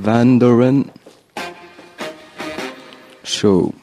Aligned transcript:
Van 0.00 0.38
Doren 0.38 0.90
Show. 3.22 3.74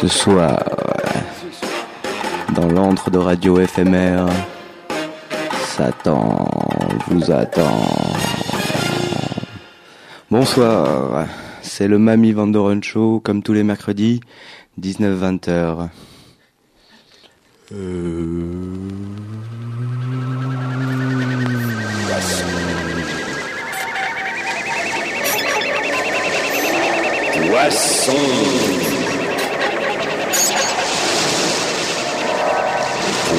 Ce 0.00 0.06
soir, 0.06 0.62
dans 2.54 2.68
l'antre 2.68 3.10
de 3.10 3.18
radio 3.18 3.58
éphémère, 3.58 4.28
Satan 5.76 6.46
vous 7.08 7.32
attend. 7.32 7.82
Bonsoir, 10.30 11.26
c'est 11.62 11.88
le 11.88 11.98
Mamie 11.98 12.30
Vandoren 12.30 12.80
Show, 12.80 13.20
comme 13.24 13.42
tous 13.42 13.54
les 13.54 13.64
mercredis, 13.64 14.20
19-20 14.80 15.50
heures. 15.50 15.88
Poisson. 27.48 28.47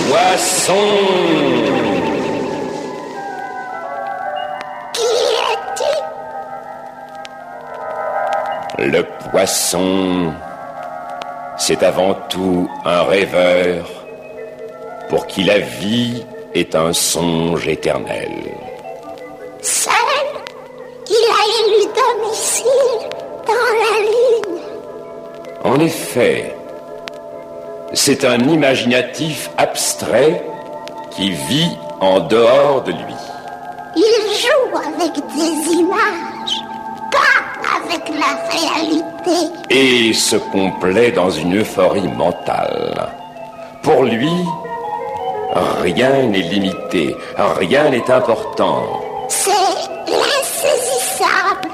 Poisson. 0.10 0.74
Le 8.80 9.04
poisson, 9.30 10.34
c'est 11.58 11.84
avant 11.84 12.16
tout 12.28 12.68
un 12.86 13.04
rêveur 13.04 13.86
pour 15.10 15.28
qui 15.28 15.44
la 15.44 15.60
vie 15.60 16.26
est 16.56 16.74
un 16.74 16.92
songe 16.92 17.68
éternel. 17.68 18.32
Seul, 19.62 19.94
il 21.08 21.26
a 21.38 21.42
élu 21.60 21.86
domicile 22.02 23.10
dans 23.46 23.70
la 23.84 24.00
lune. 24.00 24.60
En 25.64 25.80
effet, 25.80 26.56
c'est 27.94 28.24
un 28.26 28.40
imaginatif 28.40 29.50
abstrait 29.58 30.44
qui 31.12 31.32
vit 31.32 31.78
en 32.00 32.20
dehors 32.20 32.84
de 32.84 32.92
lui. 32.92 33.16
Il 33.96 34.02
joue 34.38 34.78
avec 34.78 35.14
des 35.14 35.74
images, 35.74 36.64
pas 37.12 37.78
avec 37.78 38.10
la 38.10 38.38
réalité. 38.50 39.54
et 39.70 40.14
se 40.14 40.36
complaît 40.36 41.12
dans 41.12 41.30
une 41.30 41.60
euphorie 41.60 42.08
mentale. 42.08 43.10
Pour 43.82 44.04
lui, 44.04 44.32
rien 45.82 46.24
n'est 46.24 46.42
limité, 46.42 47.16
rien 47.38 47.90
n'est 47.90 48.10
important. 48.12 48.84
C'est 49.28 49.52
l'insaisissable 50.08 51.70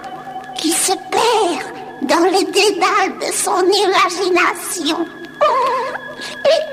qui 0.55 0.71
se 0.71 0.93
perd 0.93 1.65
dans 2.03 2.25
les 2.25 2.45
dédales 2.45 3.17
de 3.19 3.31
son 3.33 3.61
imagination. 3.61 5.05
Oh, 5.41 6.04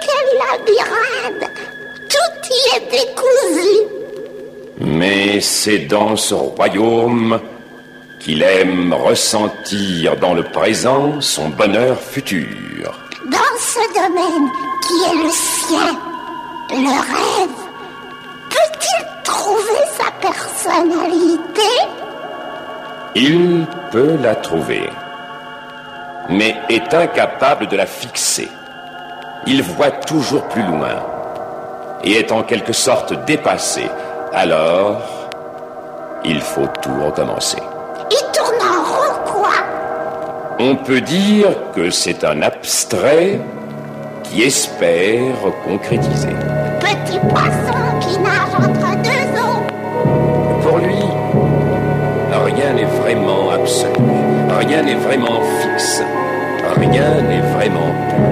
quel 0.00 0.38
labyrinthe 0.38 1.50
Tout 2.08 2.48
y 2.50 2.76
est 2.76 2.90
décousu. 2.90 3.70
Mais 4.78 5.40
c'est 5.40 5.80
dans 5.80 6.16
ce 6.16 6.34
royaume 6.34 7.40
qu'il 8.18 8.42
aime 8.42 8.92
ressentir 8.92 10.16
dans 10.16 10.34
le 10.34 10.44
présent 10.44 11.20
son 11.20 11.48
bonheur 11.48 12.00
futur. 12.00 12.98
Dans 13.26 13.58
ce 13.58 13.80
domaine 13.94 14.50
qui 14.86 14.94
est 15.10 15.24
le 15.24 15.30
sien, 15.30 15.98
le 16.70 16.88
rêve, 16.88 17.58
peut-il 18.50 19.06
trouver 19.24 19.82
sa 19.96 20.10
personnalité? 20.20 21.70
Il 23.14 23.66
peut 23.90 24.16
la 24.22 24.34
trouver, 24.34 24.88
mais 26.28 26.56
est 26.68 26.94
incapable 26.94 27.68
de 27.68 27.76
la 27.76 27.86
fixer. 27.86 28.48
Il 29.46 29.62
voit 29.62 29.90
toujours 29.90 30.44
plus 30.44 30.62
loin 30.62 31.02
et 32.04 32.12
est 32.12 32.30
en 32.30 32.42
quelque 32.42 32.72
sorte 32.72 33.12
dépassé. 33.24 33.90
Alors, 34.32 35.02
il 36.24 36.40
faut 36.40 36.68
tout 36.80 36.94
recommencer. 37.04 37.58
Il 38.10 38.22
tourne 38.32 38.60
en 38.60 38.84
rond, 38.84 39.32
quoi 39.32 39.50
On 40.60 40.76
peut 40.76 41.00
dire 41.00 41.48
que 41.74 41.90
c'est 41.90 42.22
un 42.24 42.42
abstrait 42.42 43.40
qui 44.22 44.42
espère 44.42 45.34
concrétiser. 45.66 46.36
Petit 46.80 47.18
poisson 47.18 47.78
qui 48.00 48.18
nage 48.20 48.54
entre 48.56 49.02
deux 49.02 49.40
eaux. 49.40 50.62
Pour 50.62 50.78
lui, 50.78 51.02
rien 52.44 52.72
n'est 52.74 52.84
vraiment 52.84 53.50
absolu, 53.50 53.90
rien 54.60 54.82
n'est 54.82 54.94
vraiment 54.94 55.40
fixe, 55.60 56.02
rien 56.76 57.22
n'est 57.22 57.40
vraiment 57.40 57.90
pur. 58.08 58.31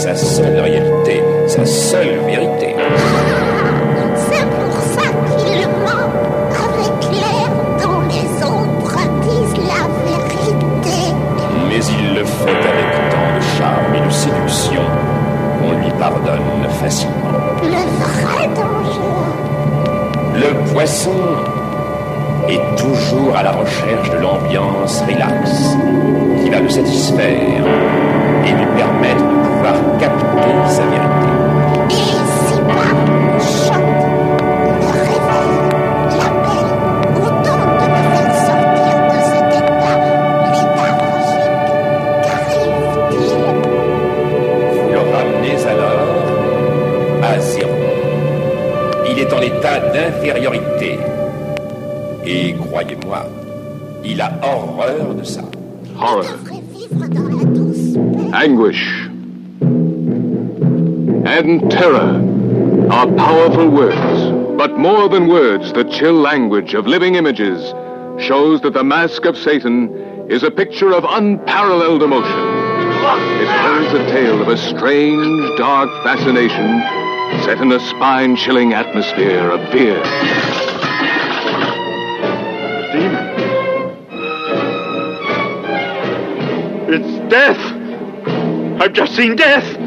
Sa 0.00 0.16
seule 0.16 0.58
réalité, 0.58 1.22
sa 1.46 1.66
seule 1.66 2.20
vérité. 2.26 2.74
C'est 4.16 4.46
pour 4.48 4.74
ça 4.94 5.08
qu'il 5.36 5.68
ment 5.84 6.08
avec 6.66 6.96
l'air 7.12 7.48
dont 7.82 8.00
les 8.08 8.28
autres 8.42 8.98
disent 9.20 9.62
la 9.68 9.82
vérité. 10.08 11.14
Mais 11.68 11.84
il 11.84 12.14
le 12.14 12.24
fait 12.24 12.62
avec 12.72 12.90
tant 13.10 13.36
de 13.36 13.42
charme 13.58 13.94
et 13.94 14.06
de 14.06 14.10
séduction 14.10 14.82
qu'on 15.60 15.72
lui 15.72 15.90
pardonne 15.98 16.70
facilement. 16.80 17.36
Le 17.62 17.82
vrai 18.02 18.48
danger. 18.56 19.00
Le 20.34 20.72
poisson 20.72 21.20
est 22.48 22.76
toujours 22.76 23.36
à 23.36 23.42
la 23.42 23.52
recherche 23.52 24.08
de 24.08 24.16
l'ambiance 24.16 25.02
relax 25.02 25.76
qui 26.42 26.48
va 26.48 26.60
le 26.60 26.70
satisfaire 26.70 27.64
et 28.46 28.50
lui 28.50 28.66
permettre 28.78 29.29
capter 29.98 30.54
sa 30.68 30.84
vérité. 30.86 31.32
Et 31.88 31.94
si 31.94 32.56
bas 32.60 32.92
le 33.06 33.38
chante, 33.40 34.10
le 34.80 34.98
réveille, 35.08 35.58
l'appelle, 36.18 36.78
autant 37.16 37.62
de 37.78 37.86
me 37.92 38.00
faire 38.10 38.34
sortir 38.46 38.94
de 39.10 39.18
cet 39.30 39.48
état 39.58 39.96
léthargique. 40.86 41.58
Qu'arrive-t-il 42.22 43.38
Vous 44.72 44.88
le 44.92 45.00
ramenez 45.14 45.58
alors 45.66 46.12
à 47.22 47.38
zéro. 47.38 47.78
Il 49.10 49.16
est 49.18 49.32
en 49.32 49.40
état 49.40 49.78
d'infériorité. 49.92 50.98
Et 52.26 52.54
croyez-moi, 52.54 53.26
il 54.04 54.20
a 54.20 54.30
horreur 54.42 55.14
de 55.14 55.24
ça. 55.24 55.42
Horror, 55.98 56.22
devrait 56.22 56.62
vivre 56.72 57.06
dans 57.08 57.38
la 57.38 57.44
douce 57.44 57.94
paix. 57.94 58.46
anguish, 58.46 58.99
and 61.50 61.70
terror 61.70 62.90
are 62.92 63.06
powerful 63.16 63.68
words. 63.68 64.56
But 64.56 64.78
more 64.78 65.08
than 65.08 65.26
words, 65.26 65.72
the 65.72 65.84
chill 65.84 66.14
language 66.14 66.74
of 66.74 66.86
living 66.86 67.16
images 67.16 67.74
shows 68.22 68.60
that 68.60 68.74
the 68.74 68.84
mask 68.84 69.24
of 69.24 69.36
Satan 69.36 70.28
is 70.30 70.44
a 70.44 70.50
picture 70.50 70.92
of 70.92 71.04
unparalleled 71.08 72.02
emotion. 72.02 72.30
It 73.40 73.46
tells 73.46 73.92
a 73.94 74.06
tale 74.12 74.40
of 74.40 74.48
a 74.48 74.56
strange, 74.56 75.58
dark 75.58 75.90
fascination 76.04 76.80
set 77.44 77.58
in 77.60 77.72
a 77.72 77.80
spine-chilling 77.80 78.72
atmosphere 78.72 79.50
of 79.50 79.60
fear. 79.72 80.00
Demon. 82.92 83.26
It's 86.92 87.30
death. 87.30 88.80
I've 88.80 88.92
just 88.92 89.16
seen 89.16 89.34
death. 89.36 89.79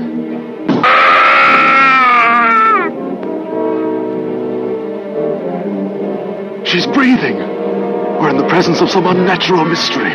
She's 6.73 6.87
breathing. 6.87 7.37
We're 7.37 8.31
in 8.31 8.37
the 8.37 8.47
presence 8.47 8.81
of 8.81 8.89
some 8.89 9.05
unnatural 9.05 9.63
mystery. 9.63 10.11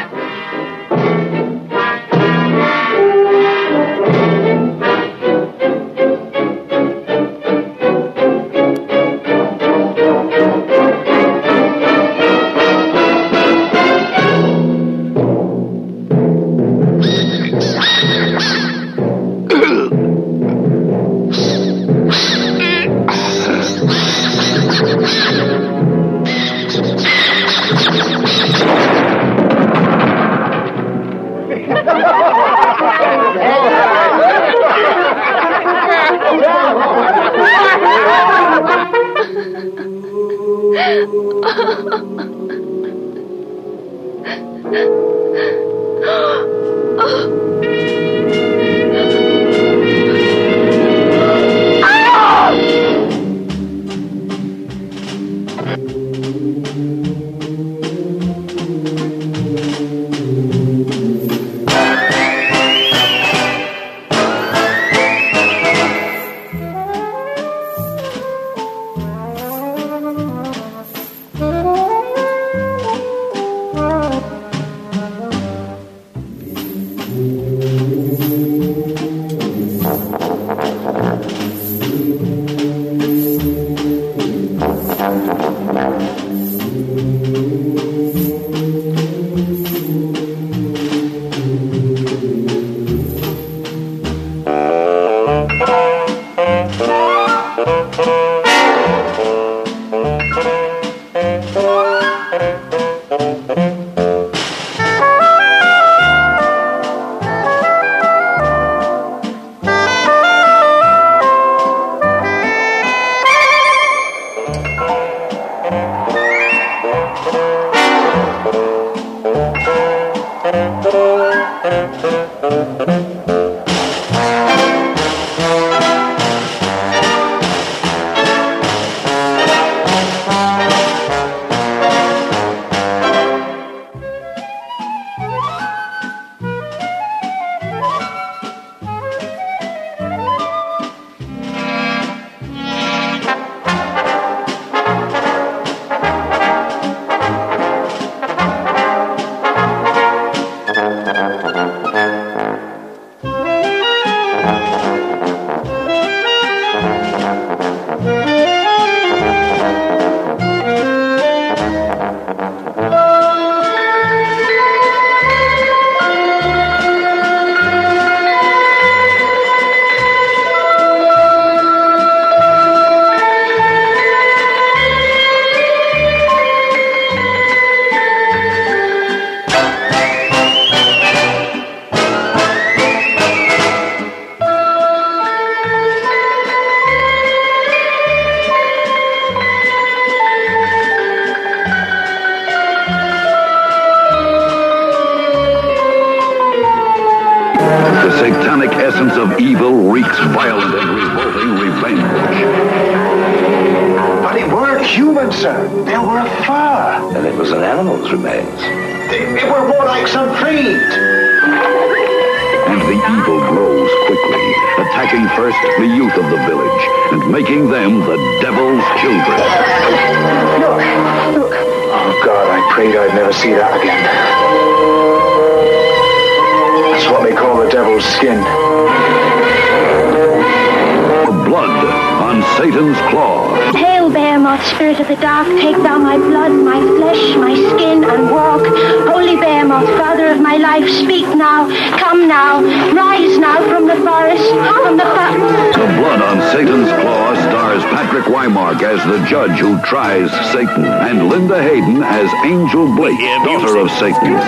Weimark 248.39 248.83
as 248.85 249.05
the 249.05 249.27
judge 249.27 249.59
who 249.59 249.83
tries 249.83 250.31
Satan, 250.53 250.85
and 250.85 251.29
Linda 251.29 251.61
Hayden 251.61 252.05
as 252.05 252.33
Angel 252.45 252.87
Blake, 252.95 253.19
daughter 253.45 253.79
of 253.79 253.91
Satan. 253.91 254.39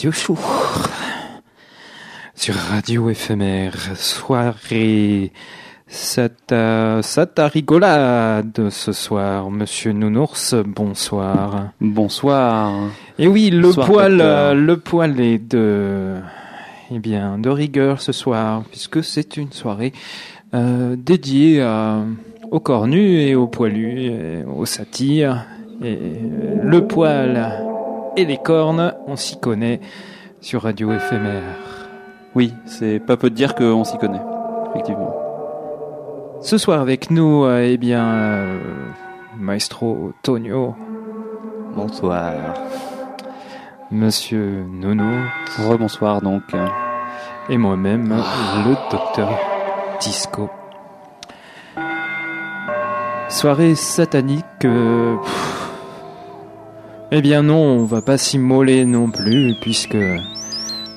Radio 0.00 0.12
Show 0.12 0.38
sur 2.34 2.54
Radio 2.54 3.10
éphémère 3.10 3.74
soirée 3.98 5.30
Sata, 5.88 7.02
Sata 7.02 7.48
rigolade 7.48 8.70
ce 8.70 8.92
soir, 8.92 9.50
Monsieur 9.50 9.92
Nounours, 9.92 10.54
bonsoir. 10.54 11.72
Bonsoir. 11.82 12.72
Et 13.18 13.28
oui, 13.28 13.50
le 13.50 13.60
Bonsoir, 13.60 13.86
poil, 13.88 14.12
docteur. 14.12 14.26
euh, 14.26 14.54
le 14.54 14.76
poil 14.78 15.20
est 15.20 15.50
de, 15.50 16.14
eh 16.90 16.98
bien, 16.98 17.36
de 17.36 17.50
rigueur 17.50 18.00
ce 18.00 18.12
soir, 18.12 18.62
puisque 18.70 19.04
c'est 19.04 19.36
une 19.36 19.52
soirée 19.52 19.92
euh, 20.54 20.96
dédiée 20.96 21.60
à, 21.60 21.98
aux 22.50 22.60
cornus 22.60 23.28
et 23.28 23.34
aux 23.34 23.48
poilus, 23.48 24.00
et 24.06 24.44
aux 24.46 24.64
satires. 24.64 25.44
Et 25.84 25.98
le 26.62 26.86
poil 26.86 27.69
et 28.16 28.24
les 28.24 28.38
cornes, 28.38 28.94
on 29.06 29.16
s'y 29.16 29.38
connaît 29.38 29.80
sur 30.40 30.62
Radio 30.62 30.92
éphémère. 30.92 31.42
Oui, 32.34 32.54
c'est 32.64 33.00
pas 33.00 33.16
peu 33.16 33.30
de 33.30 33.34
dire 33.34 33.54
qu'on 33.54 33.84
s'y 33.84 33.98
connaît, 33.98 34.20
effectivement. 34.70 35.14
Ce 36.40 36.56
soir 36.58 36.80
avec 36.80 37.10
nous, 37.10 37.44
euh, 37.44 37.60
eh 37.68 37.76
bien, 37.76 38.04
euh, 38.08 38.58
Maestro 39.38 40.12
Tonio, 40.22 40.74
Bonsoir. 41.74 42.32
Monsieur 43.92 44.64
Nono 44.68 45.04
Rebonsoir 45.68 46.20
donc. 46.22 46.42
et 47.48 47.56
moi-même, 47.58 48.08
le 48.64 48.74
docteur 48.90 49.30
Disco. 50.00 50.48
Soirée 53.28 53.74
satanique. 53.76 54.44
euh, 54.64 55.16
pff, 55.16 55.59
eh 57.12 57.22
bien 57.22 57.42
non, 57.42 57.56
on 57.56 57.84
va 57.84 58.02
pas 58.02 58.18
s'immoler 58.18 58.84
non 58.84 59.10
plus, 59.10 59.54
puisque 59.60 59.96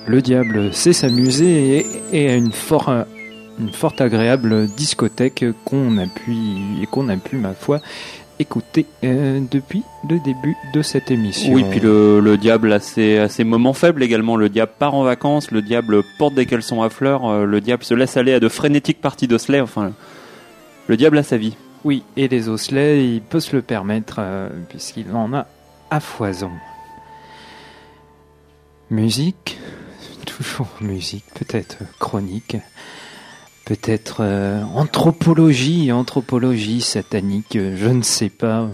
le 0.05 0.21
diable 0.21 0.73
sait 0.73 0.93
s'amuser 0.93 1.85
et, 2.11 2.29
a 2.29 2.35
une 2.35 2.51
fort, 2.51 2.93
une 3.59 3.71
fort 3.71 3.95
agréable 3.99 4.67
discothèque 4.67 5.45
qu'on 5.65 5.97
a 5.97 6.05
pu, 6.05 6.35
et 6.81 6.85
qu'on 6.85 7.09
a 7.09 7.17
pu, 7.17 7.37
ma 7.37 7.53
foi, 7.53 7.79
écouter 8.39 8.85
euh, 9.03 9.39
depuis 9.51 9.83
le 10.09 10.19
début 10.19 10.55
de 10.73 10.81
cette 10.81 11.09
émission. 11.11 11.53
Oui, 11.53 11.63
puis 11.69 11.79
le, 11.79 12.19
le 12.19 12.37
diable 12.37 12.73
a 12.73 12.79
ses, 12.79 13.17
a 13.17 13.29
ses 13.29 13.43
moments 13.43 13.73
faibles 13.73 14.03
également. 14.03 14.35
Le 14.35 14.49
diable 14.49 14.73
part 14.77 14.95
en 14.95 15.03
vacances, 15.03 15.51
le 15.51 15.61
diable 15.61 16.01
porte 16.17 16.33
des 16.33 16.45
caleçons 16.45 16.81
à 16.81 16.89
fleurs, 16.89 17.25
euh, 17.27 17.45
le 17.45 17.61
diable 17.61 17.83
se 17.83 17.93
laisse 17.93 18.17
aller 18.17 18.33
à 18.33 18.39
de 18.39 18.49
frénétiques 18.49 19.01
parties 19.01 19.27
d'osselets. 19.27 19.61
Enfin, 19.61 19.93
le 20.87 20.97
diable 20.97 21.17
a 21.17 21.23
sa 21.23 21.37
vie. 21.37 21.55
Oui, 21.83 22.03
et 22.17 22.27
les 22.27 22.49
osselets, 22.49 23.05
il 23.05 23.21
peut 23.21 23.39
se 23.39 23.55
le 23.55 23.61
permettre, 23.61 24.17
euh, 24.19 24.49
puisqu'il 24.69 25.11
en 25.13 25.33
a 25.33 25.47
à 25.93 25.99
foison. 25.99 26.49
Musique, 28.89 29.59
toujours 30.25 30.75
musique, 30.81 31.25
peut-être 31.35 31.83
chronique, 31.99 32.57
peut-être 33.65 34.21
euh, 34.21 34.63
anthropologie, 34.73 35.91
anthropologie 35.91 36.81
satanique, 36.81 37.59
je 37.59 37.87
ne 37.87 38.01
sais 38.01 38.29
pas. 38.29 38.71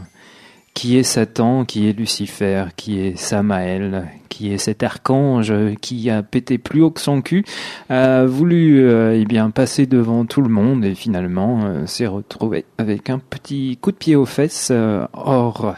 Qui 0.74 0.96
est 0.98 1.04
Satan, 1.04 1.66
qui 1.66 1.90
est 1.90 1.92
Lucifer, 1.92 2.68
qui 2.78 3.02
est 3.02 3.18
Samaël, 3.18 4.08
qui 4.30 4.54
est 4.54 4.58
cet 4.58 4.84
archange 4.84 5.54
qui 5.82 6.10
a 6.10 6.24
pété 6.24 6.58
plus 6.58 6.82
haut 6.82 6.92
que 6.92 7.02
son 7.02 7.22
cul, 7.22 7.44
a 7.90 8.24
voulu 8.24 8.80
euh, 8.80 9.22
eh 9.30 9.52
passer 9.52 9.88
devant 9.88 10.24
tout 10.24 10.42
le 10.42 10.48
monde 10.48 10.86
et 10.86 10.96
finalement 10.96 11.66
euh, 11.66 11.86
s'est 11.86 12.08
retrouvé 12.08 12.64
avec 12.78 13.10
un 13.10 13.20
petit 13.20 13.78
coup 13.82 13.92
de 13.92 13.98
pied 13.98 14.16
aux 14.16 14.26
fesses 14.26 14.70
euh, 14.72 15.06
hors 15.12 15.76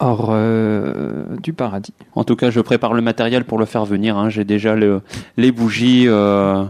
hors 0.00 0.28
euh, 0.30 1.24
du 1.42 1.52
paradis. 1.52 1.94
En 2.14 2.24
tout 2.24 2.34
cas, 2.36 2.50
je 2.50 2.60
prépare 2.60 2.92
le 2.94 3.02
matériel 3.02 3.44
pour 3.44 3.58
le 3.58 3.64
faire 3.66 3.84
venir. 3.84 4.16
hein. 4.18 4.28
J'ai 4.30 4.44
déjà 4.44 4.74
le, 4.74 5.02
les 5.36 5.52
bougies, 5.52 6.04
euh, 6.08 6.64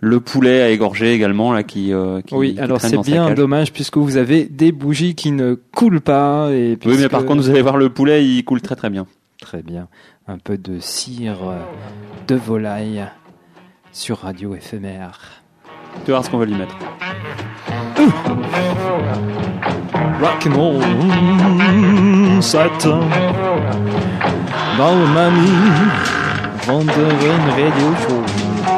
le 0.00 0.20
poulet 0.20 0.62
à 0.62 0.70
égorger 0.70 1.12
également 1.12 1.52
là 1.52 1.62
qui. 1.62 1.92
euh, 1.92 2.20
qui 2.20 2.34
oui, 2.34 2.54
qui 2.54 2.60
alors 2.60 2.80
c'est 2.80 2.98
bien 2.98 3.30
dommage 3.34 3.72
puisque 3.72 3.96
vous 3.96 4.16
avez 4.16 4.44
des 4.44 4.72
bougies 4.72 5.14
qui 5.14 5.30
ne 5.32 5.54
coulent 5.54 6.00
pas 6.00 6.50
et 6.50 6.76
Oui, 6.84 6.96
mais 6.98 7.08
par 7.08 7.24
contre, 7.24 7.40
vous 7.42 7.50
allez 7.50 7.62
voir 7.62 7.76
le 7.76 7.88
poulet, 7.88 8.24
il 8.26 8.44
coule 8.44 8.60
très 8.60 8.74
très 8.76 8.90
bien. 8.90 9.06
Très 9.40 9.62
bien. 9.62 9.88
Un 10.28 10.38
peu 10.38 10.58
de 10.58 10.78
cire 10.78 11.38
euh, 11.48 11.56
de 12.28 12.34
volaille 12.36 13.04
sur 13.92 14.18
radio 14.18 14.54
éphémère. 14.54 15.18
Tu 16.04 16.10
vas 16.10 16.16
voir 16.18 16.24
ce 16.24 16.30
qu'on 16.30 16.38
va 16.38 16.46
lui 16.46 16.54
mettre. 16.54 16.76
Rock 20.20 20.46
and 20.46 20.54
roll 20.56 20.82
satt 22.42 22.82
Dalmann 24.78 25.36
i 25.46 25.52
vandrer 26.66 27.12
en 27.32 27.44
radiosjon. 27.58 28.71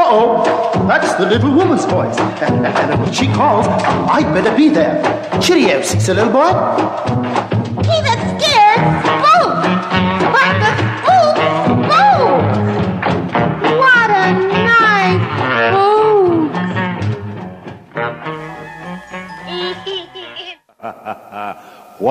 oh 0.00 0.84
that's 0.86 1.14
the 1.14 1.26
little 1.26 1.52
woman's 1.52 1.84
voice. 1.84 2.16
And, 2.18 2.66
and, 2.66 3.14
she 3.14 3.26
calls, 3.26 3.66
I'd 3.66 4.32
better 4.32 4.56
be 4.56 4.68
there. 4.68 5.02
Cheerio, 5.40 5.82
sexy 5.82 6.14
little 6.14 6.32
boy. 6.32 7.27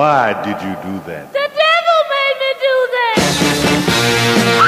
Why 0.08 0.32
did 0.42 0.56
you 0.62 0.74
do 0.88 0.94
that? 1.04 1.30
The 1.34 1.48
devil 1.64 2.00
made 2.16 2.36
me 2.40 2.50
do 2.64 2.76
that. 2.96 4.67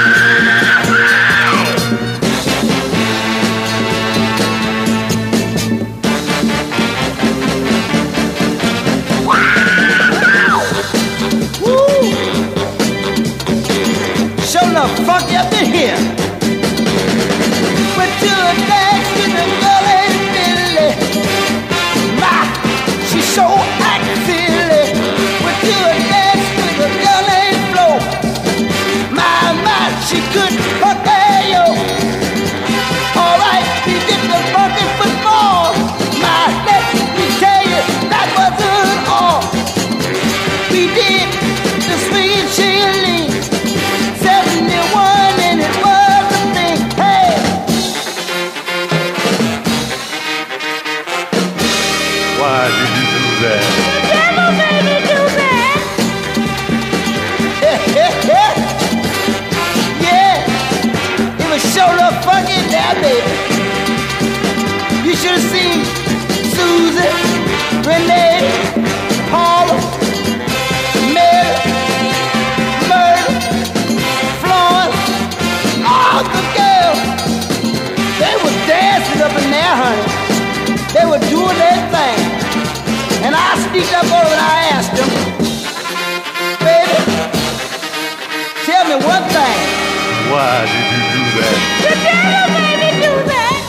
why 90.41 90.65
did 90.73 90.87
you 90.93 91.01
do 91.13 91.23
that? 91.37 91.57
The 91.85 91.93
devil 92.07 92.49
made 92.57 92.81
me 92.81 92.91
do 93.05 93.13
that. 93.31 93.61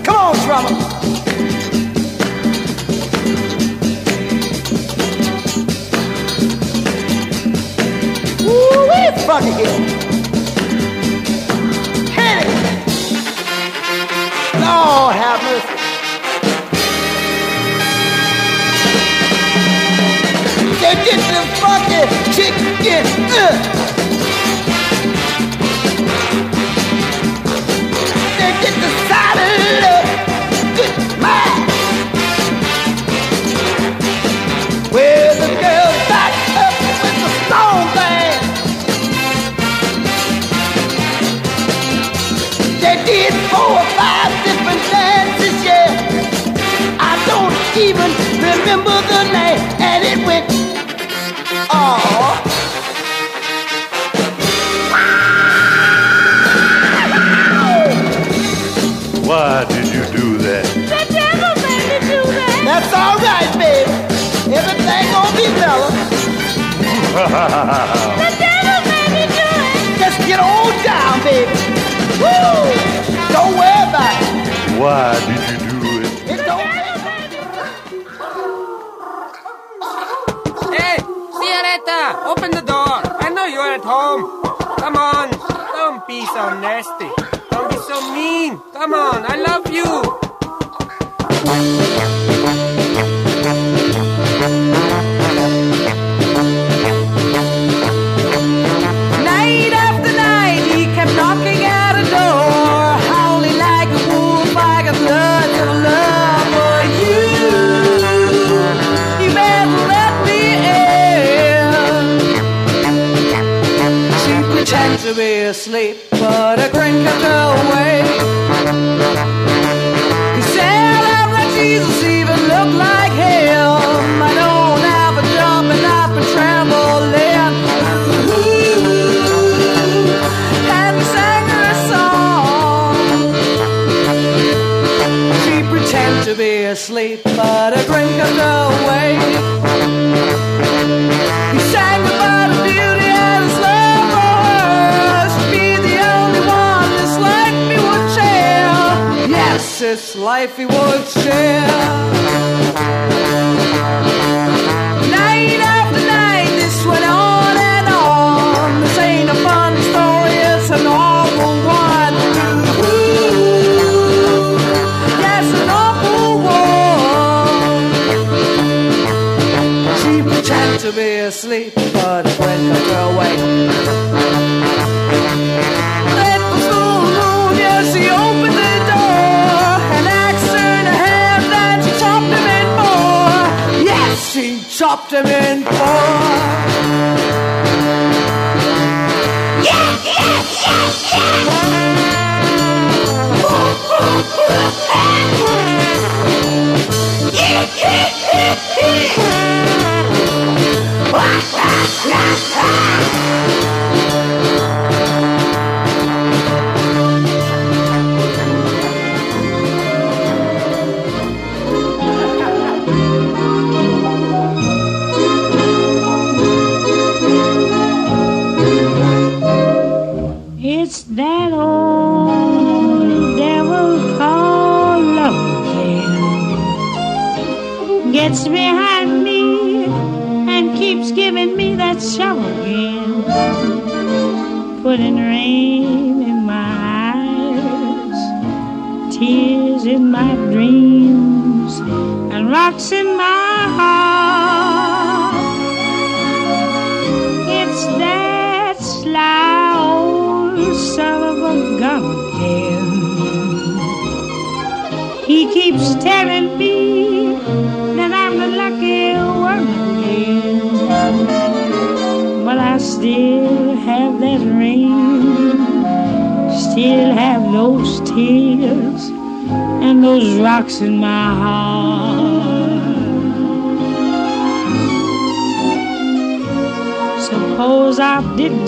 Come 0.06 0.16
on, 0.16 0.34
drummer. 0.44 0.74
funky 9.26 9.52
here. 9.52 9.78
Hit 12.16 12.36
it. 12.42 12.48
Oh, 14.64 15.12
have 15.22 15.40
mercy. 15.46 15.76
They 20.80 20.94
get 21.06 21.20
them 21.30 21.46
funky 21.60 22.02
chicken. 22.34 23.04
Uh. 23.30 23.91
did 43.04 43.32
four 43.50 43.72
or 43.82 43.88
five 43.98 44.30
different 44.44 44.82
dances, 44.90 45.56
yeah. 45.64 45.90
I 46.98 47.14
don't 47.26 47.54
even 47.76 48.10
remember 48.38 48.96
the 49.12 49.22
name, 49.32 49.62
and 49.80 50.04
it 50.04 50.18
went, 50.26 50.46
oh. 51.70 52.38
Why 59.26 59.64
did 59.64 59.86
you 59.86 60.04
do 60.12 60.38
that? 60.38 60.64
The 60.74 61.02
devil 61.08 61.54
made 61.64 61.86
me 61.88 61.98
do 62.04 62.20
that. 62.20 62.58
That's 62.68 62.92
all 62.92 63.16
right, 63.22 63.50
baby. 63.56 63.90
Everything 64.52 65.04
gonna 65.08 65.32
be 65.38 65.46
better. 65.56 65.88
the 68.22 68.30
devil 68.36 68.78
made 68.92 69.10
me 69.16 69.24
do 69.32 69.48
it. 69.48 69.98
Just 69.98 70.18
get 70.26 70.40
on 70.40 70.72
down, 70.84 71.22
baby. 71.24 71.72
Woo! 72.20 72.91
Don't 73.32 73.52
worry 73.60 73.82
about 73.88 74.16
it. 74.22 74.28
Why 74.80 75.04
did 75.28 75.42
you 75.50 75.58
do 75.68 75.78
it? 76.00 76.32
It's 76.32 76.42
don't 76.48 76.68
Hey, 80.76 80.96
Ciaretta, 81.38 82.00
open 82.32 82.50
the 82.50 82.62
door. 82.72 82.94
I 83.24 83.30
know 83.34 83.46
you're 83.46 83.72
at 83.78 83.84
home. 83.84 84.22
Come 84.82 84.96
on, 84.96 85.30
don't 85.78 86.06
be 86.06 86.24
so 86.26 86.42
nasty. 86.60 87.08
Don't 87.50 87.70
be 87.70 87.76
so 87.76 87.96
mean. 88.14 88.58
Come 88.72 88.94
on, 88.94 89.24
I 89.26 89.36
love 89.36 89.70
you. 89.72 89.88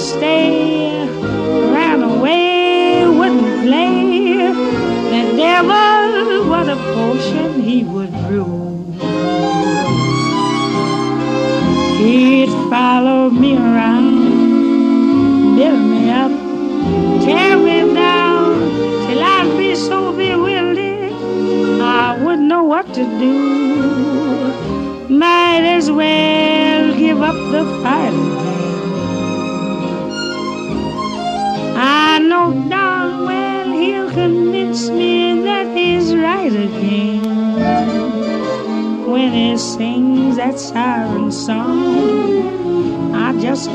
stay. 0.04 0.63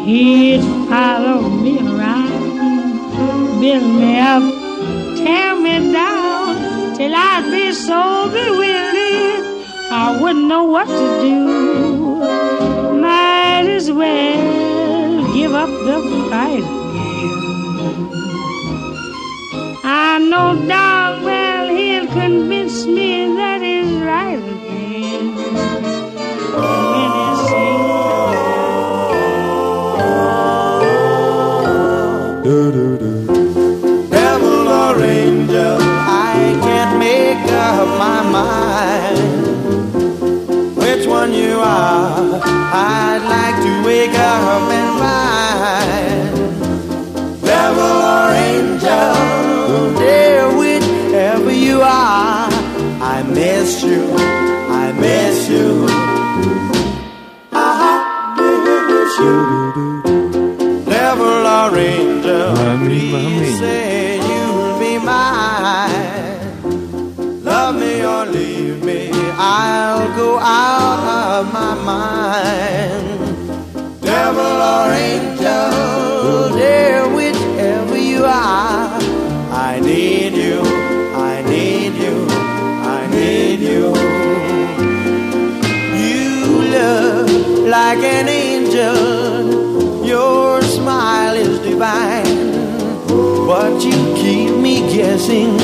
He'd 0.03 0.63
follow 0.89 1.41
me 1.63 1.73
around, 1.77 3.59
build 3.61 3.89
me 4.01 4.11
up, 4.19 4.45
tear 5.19 5.51
me 5.65 5.75
down, 5.93 6.95
till 6.95 7.13
I'd 7.13 7.45
be 7.51 7.71
so 7.71 8.27
bewildered 8.35 9.45
I 9.91 10.19
wouldn't 10.19 10.47
know 10.47 10.63
what 10.63 10.87
to 10.87 11.07
do. 11.21 11.39
Might 12.99 13.67
as 13.77 13.91
well 13.91 15.33
give 15.35 15.53
up 15.53 15.69
the 15.69 15.97
fight 16.31 16.84
no 20.35 20.67
doubt, 20.67 21.23
well, 21.23 21.65
he'll 21.77 22.07
convince 22.07 22.85
me 22.85 23.11
that 23.39 23.59
he's 23.67 23.91
right 24.11 24.41
again. 24.53 25.23
Do, 32.45 32.57
do, 32.75 32.85
do. 33.01 33.11
Devil 34.09 34.67
or 34.81 34.95
angel, 35.03 35.77
I 35.79 36.37
can't 36.65 36.93
make 37.07 37.45
up 37.67 37.87
my 38.05 38.19
mind. 38.37 39.19
Which 40.83 41.03
one 41.07 41.31
you 41.33 41.53
are, 41.59 42.41
I'd 42.91 43.23
like 43.35 43.57
to 43.65 43.71
wake 43.87 44.17
up 44.33 44.69
and 44.79 44.99
ride. 44.99 45.24
Are. 51.85 52.49
I 53.15 53.23
miss 53.23 53.83
you, 53.83 54.03
I 54.83 54.91
miss 54.93 55.49
you. 55.49 55.85
I 57.51 58.35
miss 58.39 59.13
you. 59.23 59.37
Devil 60.85 61.45
or 61.57 61.77
angel, 61.77 62.55
please 62.85 63.59
say 63.59 64.17
you'll 64.29 64.79
be 64.79 64.97
mine. 64.97 66.33
Love 67.43 67.75
me 67.75 68.03
or 68.03 68.25
leave 68.25 68.83
me, 68.83 69.11
I'll 69.37 70.07
go 70.15 70.37
out 70.39 70.99
of 71.39 71.53
my 71.53 71.73
mind. 71.91 73.04
Like 87.77 88.03
an 88.17 88.27
angel, 88.29 90.05
your 90.05 90.61
smile 90.61 91.35
is 91.35 91.59
divine, 91.59 92.39
but 93.49 93.75
you 93.83 93.99
keep 94.21 94.51
me 94.65 94.75
guessing. 94.95 95.57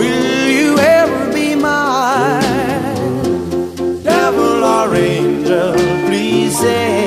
Will 0.00 0.48
you 0.60 0.78
ever 0.78 1.22
be 1.38 1.48
mine? 1.56 2.94
Devil 4.04 4.58
or 4.76 4.94
angel, 4.94 5.72
please 6.06 6.56
say 6.60 7.05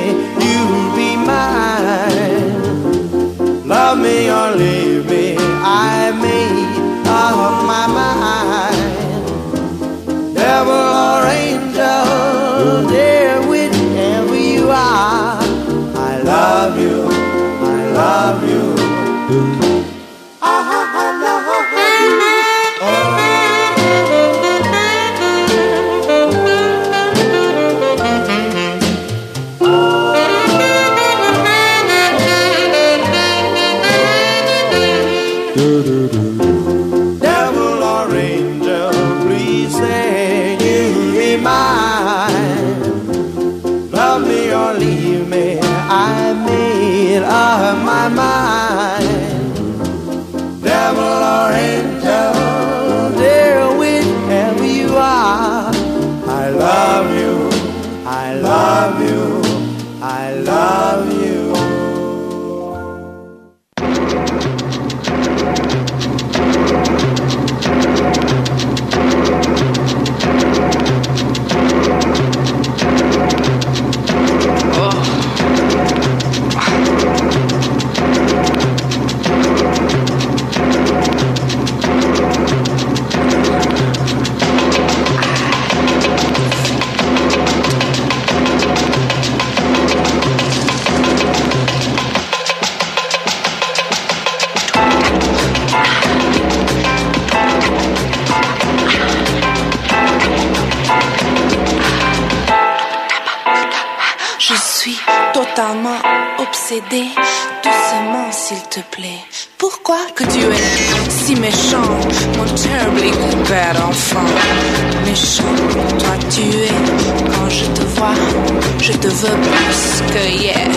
veux 118.98 119.36
plus 119.42 120.02
que 120.12 120.18
hier. 120.38 120.68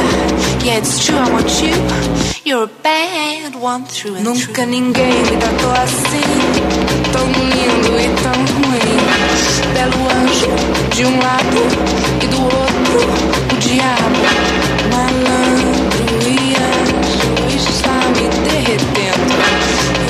Yeah, 0.64 0.78
it's 0.78 1.06
true, 1.06 1.18
I 1.18 1.30
want 1.32 1.62
you. 1.62 1.74
You're 2.46 2.64
a 2.64 2.68
bad 2.68 3.56
one 3.56 3.86
through 3.86 4.16
and 4.16 4.24
Nunca 4.24 4.66
ninguém 4.66 5.14
me 5.24 5.38
tratou 5.38 5.72
assim. 5.72 6.32
Tão 7.12 7.26
lindo 7.28 8.00
e 8.00 8.08
tão 8.22 8.38
ruim. 8.56 8.98
Belo 9.74 10.02
anjo 10.20 10.52
de 10.96 11.06
um 11.06 11.20
lado 11.20 11.62
e 12.22 12.28
do 12.28 12.44
outro 12.44 13.00
o 13.52 13.60
diabo. 13.60 14.24
Malandro 14.92 16.06
e 16.28 16.56
anjo 16.56 17.58
está 17.58 17.96
me 18.16 18.26
derretendo. 18.46 19.34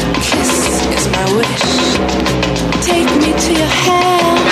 Your 0.03 0.15
kiss 0.21 0.53
is 0.97 1.05
my 1.07 1.25
wish. 1.37 1.69
Take 2.85 3.11
me 3.19 3.33
to 3.33 3.51
your 3.53 3.69
hell. 3.85 4.42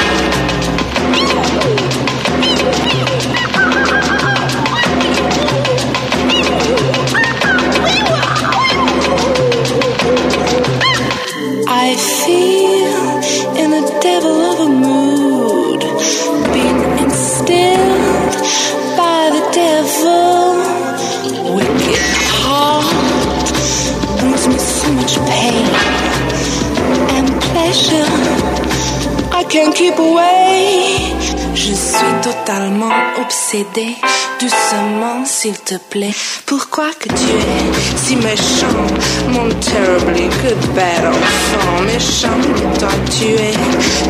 Keep 29.51 29.99
away. 29.99 31.13
Je 31.53 31.73
suis 31.73 32.13
totalement 32.23 32.89
obsédée. 33.21 33.97
Doucement, 34.39 35.25
s'il 35.25 35.57
te 35.59 35.75
plaît. 35.75 36.13
Pourquoi 36.45 36.91
que 36.97 37.09
tu 37.09 37.13
es 37.13 37.97
si 37.97 38.15
méchant, 38.15 38.87
mon 39.27 39.49
terribly 39.59 40.29
good 40.41 40.73
bad 40.73 41.05
enfant 41.05 41.81
méchant? 41.85 42.39
Toi 42.79 42.89
tu 43.09 43.25
es. 43.25 43.53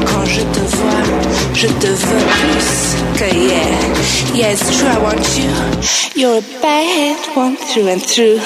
Quand 0.05 0.25
je 0.25 0.41
te 0.41 0.59
vois, 0.75 1.05
je 1.55 1.67
te 1.67 1.87
veux 1.87 2.25
plus 2.39 2.69
que. 3.17 3.35
Yeah, 4.35 4.51
it's 4.51 4.77
true, 4.77 4.87
I 4.87 4.99
want 4.99 5.25
you. 5.39 5.49
You're 6.15 6.37
a 6.37 6.61
bad 6.61 7.17
one 7.35 7.57
through 7.57 7.87
and 7.87 7.99
through. 7.99 8.39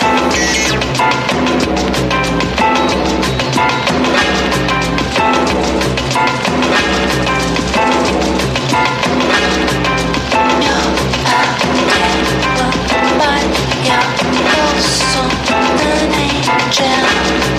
jam. 16.72 17.55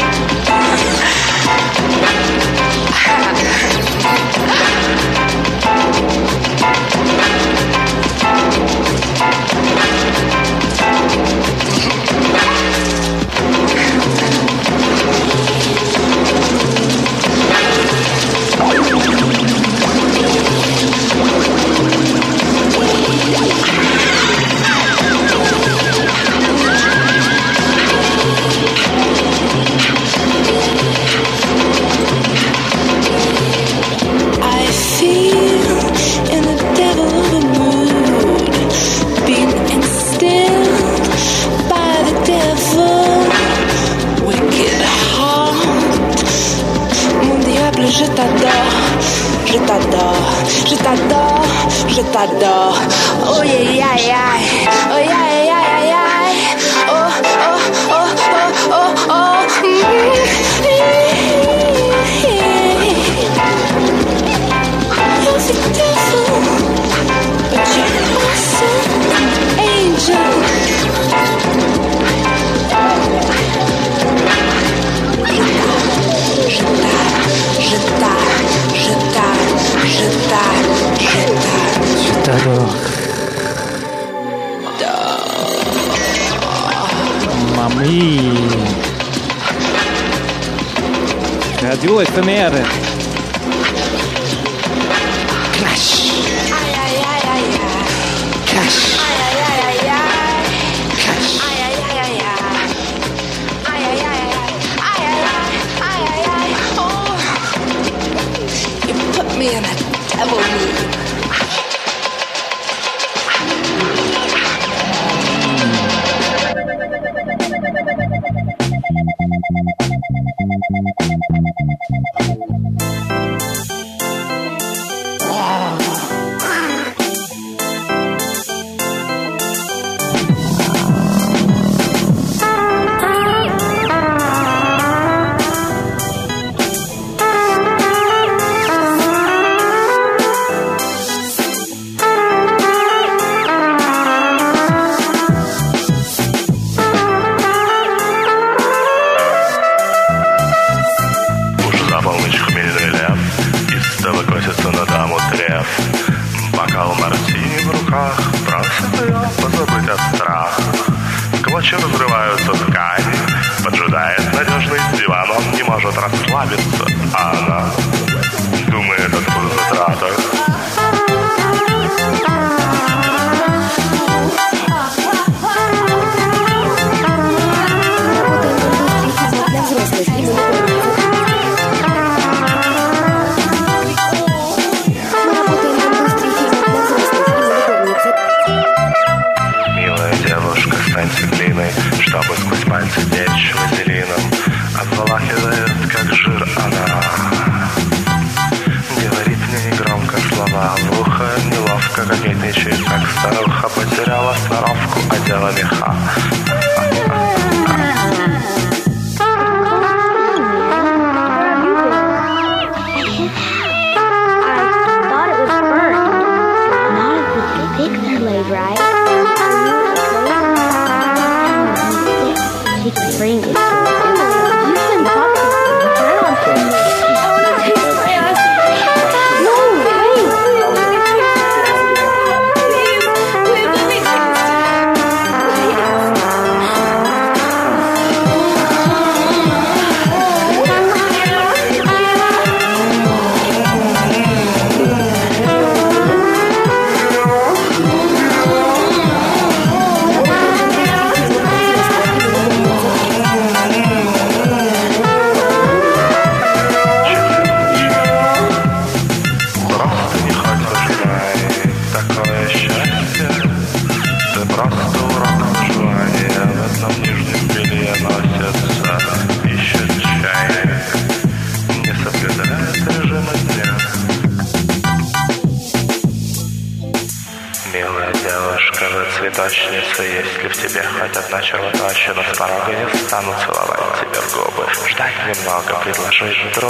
Le 286.59 286.63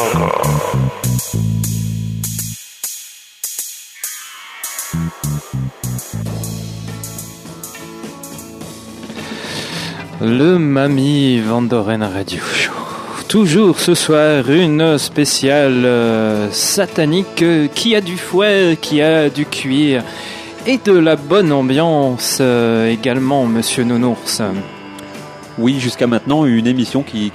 Mami 10.59 11.41
Vandoren 11.41 12.03
Radio 12.03 12.41
Show. 12.41 12.73
Toujours 13.29 13.79
ce 13.79 13.95
soir, 13.95 14.51
une 14.51 14.99
spéciale 14.99 15.85
euh, 15.85 16.51
satanique 16.51 17.43
euh, 17.43 17.69
qui 17.73 17.95
a 17.95 18.01
du 18.01 18.17
fouet, 18.17 18.77
qui 18.81 19.01
a 19.01 19.31
du 19.31 19.47
cuir 19.47 20.03
et 20.67 20.79
de 20.79 20.99
la 20.99 21.15
bonne 21.15 21.53
ambiance 21.53 22.39
euh, 22.41 22.91
également, 22.91 23.47
monsieur 23.47 23.85
Nounours. 23.85 24.43
Oui, 25.59 25.79
jusqu'à 25.79 26.09
maintenant, 26.09 26.45
une 26.45 26.67
émission 26.67 27.05
qui 27.05 27.31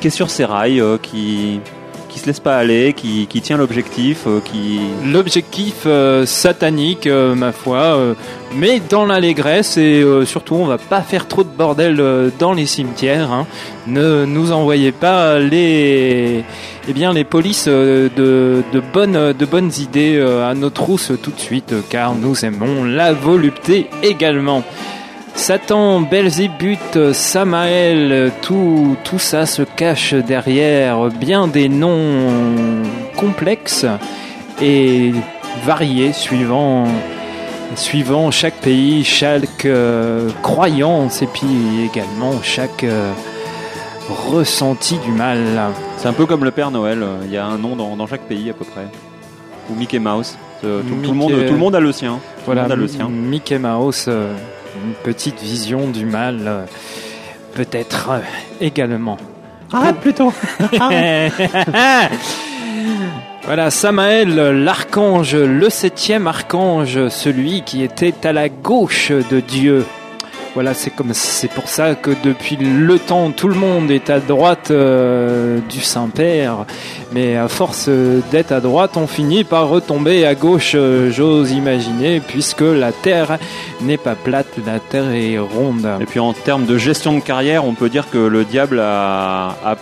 qui 0.00 0.08
est 0.08 0.10
sur 0.10 0.30
ses 0.30 0.44
rails, 0.44 0.80
euh, 0.80 0.96
qui, 1.00 1.60
qui 2.08 2.18
se 2.18 2.26
laisse 2.26 2.40
pas 2.40 2.56
aller, 2.56 2.92
qui, 2.94 3.26
qui 3.26 3.40
tient 3.40 3.56
l'objectif, 3.56 4.24
euh, 4.26 4.40
qui... 4.44 4.80
L'objectif 5.04 5.82
euh, 5.86 6.24
satanique, 6.26 7.06
ma 7.06 7.52
foi, 7.52 8.14
mais 8.54 8.80
dans 8.88 9.04
l'allégresse 9.06 9.76
et 9.76 10.04
surtout, 10.24 10.54
on 10.54 10.66
va 10.66 10.78
pas 10.78 11.02
faire 11.02 11.28
trop 11.28 11.42
de 11.42 11.48
bordel 11.48 12.02
dans 12.38 12.52
les 12.52 12.66
cimetières. 12.66 13.30
hein. 13.32 13.46
Ne 13.86 14.24
nous 14.24 14.52
envoyez 14.52 14.92
pas 14.92 15.38
les, 15.38 16.44
eh 16.88 16.92
bien, 16.92 17.12
les 17.12 17.24
polices 17.24 17.68
de, 17.68 18.10
de 18.16 18.82
bonnes, 18.92 19.32
de 19.32 19.46
bonnes 19.46 19.70
idées 19.78 20.18
à 20.20 20.54
nos 20.54 20.70
trousses 20.70 21.12
tout 21.22 21.30
de 21.30 21.40
suite, 21.40 21.74
car 21.90 22.14
nous 22.14 22.44
aimons 22.44 22.84
la 22.84 23.12
volupté 23.12 23.88
également. 24.02 24.62
Satan, 25.38 26.00
Belzébuth, 26.00 27.12
Samaël, 27.12 28.32
tout, 28.42 28.96
tout 29.04 29.20
ça 29.20 29.46
se 29.46 29.62
cache 29.62 30.12
derrière 30.12 31.08
bien 31.10 31.46
des 31.46 31.68
noms 31.68 32.82
complexes 33.16 33.86
et 34.60 35.12
variés 35.64 36.12
suivant, 36.12 36.84
suivant 37.76 38.30
chaque 38.32 38.56
pays, 38.56 39.04
chaque 39.04 39.64
euh, 39.64 40.28
croyance 40.42 41.22
et 41.22 41.26
puis 41.28 41.46
également 41.90 42.32
chaque 42.42 42.82
euh, 42.84 43.12
ressenti 44.30 44.98
du 44.98 45.12
mal. 45.12 45.38
C'est 45.98 46.08
un 46.08 46.12
peu 46.12 46.26
comme 46.26 46.44
le 46.44 46.50
Père 46.50 46.70
Noël, 46.72 47.02
il 47.24 47.30
y 47.32 47.36
a 47.36 47.46
un 47.46 47.58
nom 47.58 47.76
dans, 47.76 47.96
dans 47.96 48.06
chaque 48.08 48.22
pays 48.22 48.50
à 48.50 48.54
peu 48.54 48.64
près. 48.64 48.86
Ou 49.70 49.76
Mickey 49.78 49.98
Mouse. 50.00 50.36
Euh, 50.64 50.82
Tout, 50.82 50.96
tout 51.04 51.12
le 51.12 51.16
monde, 51.16 51.30
Mickey- 51.32 51.46
tout 51.46 51.52
le 51.54 51.58
monde 51.60 51.74
a 51.76 51.80
le 51.80 51.92
sien. 51.92 52.14
Tout 52.14 52.42
Voilà, 52.46 52.62
le 52.62 52.68
monde 52.70 52.72
a 52.72 52.82
le 52.82 52.88
sien. 52.88 53.08
Mickey 53.08 53.58
Mouse, 53.58 54.06
euh, 54.08 54.34
une 54.76 54.94
petite 55.02 55.40
vision 55.40 55.88
du 55.88 56.04
mal, 56.04 56.40
euh, 56.46 56.64
peut-être 57.54 58.10
euh, 58.10 58.20
également. 58.60 59.16
Arrête 59.72 59.96
plutôt 59.96 60.32
Voilà, 63.44 63.70
Samaël, 63.70 64.34
l'archange, 64.34 65.34
le 65.34 65.70
septième 65.70 66.26
archange, 66.26 67.08
celui 67.08 67.62
qui 67.62 67.82
était 67.82 68.14
à 68.24 68.32
la 68.32 68.50
gauche 68.50 69.10
de 69.10 69.40
Dieu. 69.40 69.86
Voilà, 70.58 70.74
c'est 70.74 70.90
comme 70.90 71.14
c'est 71.14 71.52
pour 71.52 71.68
ça 71.68 71.94
que 71.94 72.10
depuis 72.24 72.56
le 72.56 72.98
temps, 72.98 73.30
tout 73.30 73.46
le 73.46 73.54
monde 73.54 73.92
est 73.92 74.10
à 74.10 74.18
droite 74.18 74.72
euh, 74.72 75.60
du 75.68 75.80
Saint-Père, 75.80 76.66
mais 77.12 77.36
à 77.36 77.46
force 77.46 77.88
d'être 78.32 78.50
à 78.50 78.58
droite, 78.58 78.96
on 78.96 79.06
finit 79.06 79.44
par 79.44 79.68
retomber 79.68 80.26
à 80.26 80.34
gauche, 80.34 80.72
euh, 80.74 81.12
j'ose 81.12 81.52
imaginer, 81.52 82.18
puisque 82.18 82.62
la 82.62 82.90
Terre 82.90 83.38
n'est 83.82 83.98
pas 83.98 84.16
plate, 84.16 84.48
la 84.66 84.80
Terre 84.80 85.12
est 85.12 85.38
ronde. 85.38 85.88
Et 86.00 86.06
puis 86.06 86.18
en 86.18 86.32
termes 86.32 86.66
de 86.66 86.76
gestion 86.76 87.14
de 87.14 87.20
carrière, 87.20 87.64
on 87.64 87.74
peut 87.74 87.88
dire 87.88 88.10
que 88.10 88.18
le 88.18 88.44
diable 88.44 88.80
a 88.80 89.76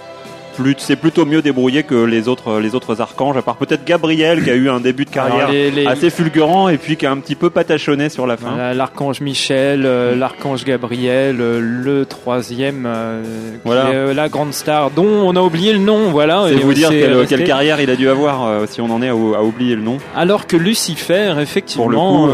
plus, 0.57 0.74
c'est 0.78 0.96
plutôt 0.96 1.24
mieux 1.24 1.42
débrouillé 1.42 1.82
que 1.82 1.94
les 1.94 2.28
autres, 2.28 2.59
les 2.61 2.74
autres 2.74 3.00
archanges, 3.00 3.36
à 3.36 3.42
part 3.42 3.57
peut-être 3.57 3.84
Gabriel 3.84 4.42
qui 4.42 4.50
a 4.50 4.54
eu 4.54 4.68
un 4.68 4.80
début 4.80 5.04
de 5.04 5.11
carrière 5.11 5.36
Alors, 5.36 5.50
les- 5.50 5.70
les- 5.70 5.86
assez 5.86 6.11
fulgurant 6.11 6.68
et 6.68 6.78
puis 6.78 6.96
qui 6.96 7.07
a 7.07 7.11
un 7.12 7.18
petit 7.18 7.34
peu 7.34 7.50
patachonné 7.50 8.09
sur 8.09 8.26
la 8.26 8.36
fin. 8.36 8.48
Voilà, 8.50 8.74
l'archange 8.74 9.20
Michel, 9.20 9.82
euh, 9.84 10.16
l'archange 10.16 10.64
Gabriel, 10.64 11.36
euh, 11.40 11.61
le 11.61 12.04
troisième, 12.07 12.84
euh, 12.86 13.22
qui 13.22 13.61
Voilà. 13.64 13.90
est, 13.90 14.14
la 14.14 14.28
grande 14.28 14.52
star, 14.54 14.90
dont 14.90 15.04
on 15.07 15.36
a 15.36 15.40
oublié 15.42 15.72
le 15.72 15.78
nom, 15.78 16.11
voilà. 16.11 16.44
C'est 16.48 16.54
vous 16.57 16.74
dire 16.74 16.88
quelle, 16.90 17.44
carrière 17.44 17.80
il 17.80 17.90
a 17.90 17.96
dû 17.96 18.09
avoir 18.09 18.66
si 18.68 18.80
on 18.80 18.90
en 18.90 19.02
est 19.02 19.09
à, 19.09 19.12
à 19.12 19.42
oublier 19.42 19.76
le 19.76 19.82
nom. 19.82 19.98
Alors 20.16 20.46
que 20.46 20.57
Lucifer, 20.57 21.34
effectivement, 21.40 22.26
coup, 22.26 22.32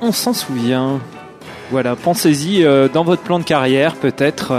on 0.00 0.12
s'en 0.12 0.32
souvient. 0.32 1.00
Voilà, 1.70 1.96
pensez-y 1.96 2.66
dans 2.92 3.04
votre 3.04 3.22
plan 3.22 3.38
de 3.38 3.44
carrière, 3.44 3.94
peut-être. 3.94 4.52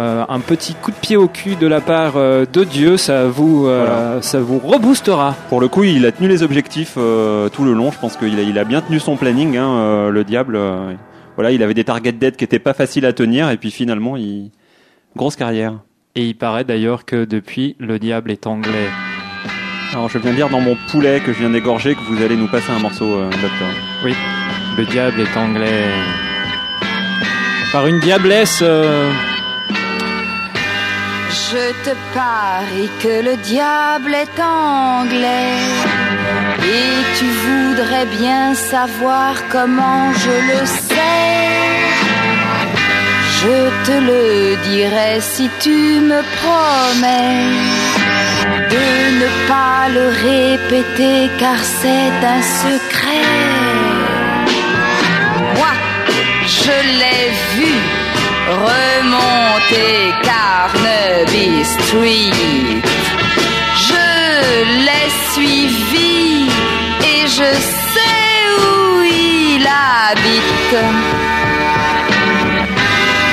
Euh, 0.00 0.24
un 0.28 0.40
petit 0.40 0.74
coup 0.74 0.90
de 0.90 0.96
pied 0.96 1.16
au 1.16 1.28
cul 1.28 1.54
de 1.56 1.66
la 1.66 1.80
part 1.80 2.14
euh, 2.16 2.46
de 2.50 2.64
Dieu, 2.64 2.96
ça 2.96 3.26
vous, 3.26 3.66
euh, 3.66 4.20
ça 4.22 4.40
vous 4.40 4.58
reboostera. 4.58 5.34
Pour 5.50 5.60
le 5.60 5.68
coup, 5.68 5.84
il 5.84 6.04
a 6.06 6.12
tenu 6.12 6.26
les 6.28 6.42
objectifs 6.42 6.94
euh, 6.96 7.48
tout 7.50 7.64
le 7.64 7.72
long. 7.74 7.92
Je 7.92 7.98
pense 7.98 8.16
qu'il 8.16 8.38
a, 8.38 8.42
il 8.42 8.58
a 8.58 8.64
bien 8.64 8.80
tenu 8.80 8.98
son 8.98 9.16
planning, 9.16 9.56
hein, 9.56 9.70
euh, 9.70 10.10
le 10.10 10.24
diable. 10.24 10.56
euh, 10.56 10.94
voilà, 11.36 11.52
il 11.52 11.62
avait 11.62 11.74
des 11.74 11.84
targets 11.84 12.12
d'aide 12.12 12.36
qui 12.36 12.44
étaient 12.44 12.58
pas 12.58 12.74
faciles 12.74 13.06
à 13.06 13.12
tenir 13.12 13.50
et 13.50 13.56
puis 13.56 13.70
finalement, 13.70 14.16
il 14.16 14.50
grosse 15.16 15.36
carrière. 15.36 15.74
Et 16.16 16.24
il 16.24 16.34
paraît 16.34 16.64
d'ailleurs 16.64 17.04
que 17.04 17.24
depuis, 17.24 17.76
le 17.78 17.98
diable 17.98 18.30
est 18.30 18.46
anglais. 18.46 18.88
Alors, 19.92 20.08
je 20.08 20.18
viens 20.18 20.32
dire 20.32 20.48
dans 20.48 20.60
mon 20.60 20.76
poulet 20.90 21.20
que 21.20 21.32
je 21.32 21.38
viens 21.38 21.50
d'égorger 21.50 21.94
que 21.94 22.00
vous 22.08 22.22
allez 22.22 22.36
nous 22.36 22.48
passer 22.48 22.72
un 22.72 22.78
morceau, 22.78 23.04
euh, 23.06 23.24
docteur. 23.30 23.68
Oui, 24.04 24.14
le 24.76 24.84
diable 24.86 25.20
est 25.20 25.36
anglais. 25.36 25.84
Par 27.72 27.86
une 27.86 28.00
diablesse. 28.00 28.62
Je 31.30 31.72
te 31.84 31.94
parie 32.12 32.90
que 33.00 33.22
le 33.22 33.36
diable 33.36 34.14
est 34.14 34.40
anglais. 34.40 35.58
Et 36.58 37.16
tu 37.18 37.24
voudrais 37.24 38.06
bien 38.06 38.54
savoir 38.54 39.34
comment 39.48 40.12
je 40.12 40.34
le 40.50 40.66
sais. 40.66 41.20
Je 43.40 43.58
te 43.86 43.96
le 44.10 44.56
dirai 44.70 45.20
si 45.20 45.48
tu 45.60 46.00
me 46.10 46.20
promets 46.38 47.46
de 48.74 48.86
ne 49.20 49.28
pas 49.48 49.88
le 49.96 50.06
répéter 50.28 51.30
car 51.38 51.58
c'est 51.80 52.16
un 52.36 52.42
secret. 52.62 53.26
Moi, 55.56 55.72
Carnaby 60.22 61.64
Street. 61.64 62.82
Je 63.88 64.08
l'ai 64.86 65.08
suivi 65.32 66.48
et 67.12 67.22
je 67.26 67.50
sais 67.94 68.38
où 68.58 69.02
il 69.02 69.66
habite. 69.66 70.76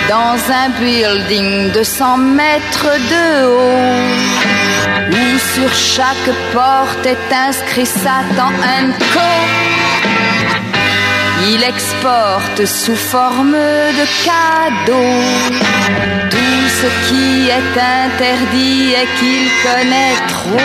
Dans 0.09 0.37
un 0.51 0.69
building 0.79 1.71
de 1.71 1.83
100 1.83 2.17
mètres 2.17 2.93
de 3.13 3.45
haut, 3.45 3.97
où 5.11 5.37
sur 5.53 5.73
chaque 5.73 6.29
porte 6.53 7.05
est 7.05 7.33
inscrit 7.33 7.85
Satan 7.85 8.51
Co. 9.13 10.66
Il 11.45 11.63
exporte 11.63 12.65
sous 12.65 12.95
forme 12.95 13.53
de 13.53 14.05
cadeaux 14.25 15.23
tout 16.29 16.67
ce 16.81 16.87
qui 17.07 17.49
est 17.49 17.79
interdit 18.05 18.93
et 18.93 19.07
qu'il 19.17 19.47
connaît 19.63 20.15
trop. 20.27 20.57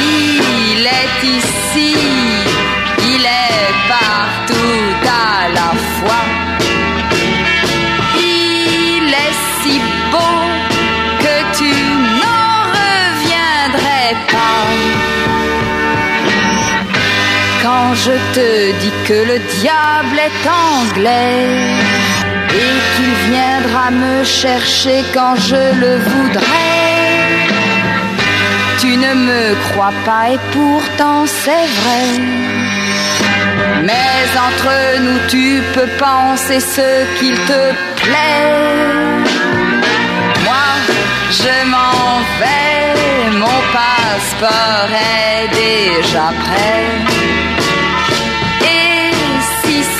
Il 0.00 0.86
est 0.86 1.18
ici, 1.38 1.94
te 18.38 18.72
dis 18.82 18.96
que 19.08 19.18
le 19.32 19.38
diable 19.60 20.16
est 20.28 20.42
anglais 20.70 21.46
et 22.62 22.74
qu'il 22.92 23.14
viendra 23.30 23.90
me 23.90 24.16
chercher 24.24 24.98
quand 25.14 25.34
je 25.50 25.62
le 25.82 25.92
voudrais, 26.10 26.86
tu 28.80 28.90
ne 29.04 29.12
me 29.28 29.44
crois 29.66 29.96
pas 30.08 30.24
et 30.34 30.40
pourtant 30.56 31.20
c'est 31.40 31.68
vrai. 31.80 32.06
Mais 33.88 34.20
entre 34.48 34.74
nous 35.04 35.20
tu 35.34 35.46
peux 35.74 35.90
penser 36.08 36.60
ce 36.76 36.88
qu'il 37.16 37.36
te 37.50 37.62
plaît. 38.04 38.68
Moi, 40.46 40.68
je 41.40 41.56
m'en 41.72 42.04
vais, 42.40 43.38
mon 43.44 43.60
passeport 43.78 44.90
est 45.16 45.48
déjà 45.64 46.26
prêt. 46.44 47.37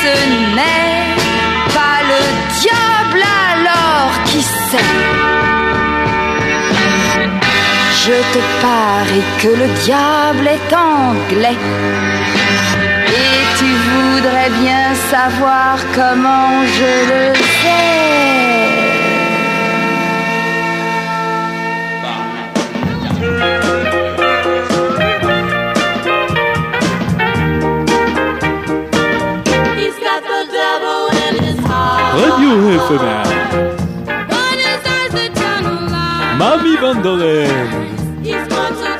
Ce 0.09 0.15
pas 1.75 2.01
le 2.11 2.21
diable, 2.61 3.23
alors 3.53 4.13
qui 4.25 4.41
sait? 4.41 4.93
Je 8.05 8.17
te 8.35 8.41
parie 8.63 9.29
que 9.43 9.51
le 9.63 9.69
diable 9.85 10.47
est 10.57 10.71
anglais. 10.75 11.61
Et 13.21 13.41
tu 13.59 13.69
voudrais 13.91 14.51
bien 14.63 14.85
savoir 15.11 15.75
comment 15.95 16.53
je 16.79 16.93
le 17.11 17.23
sais. 17.61 17.89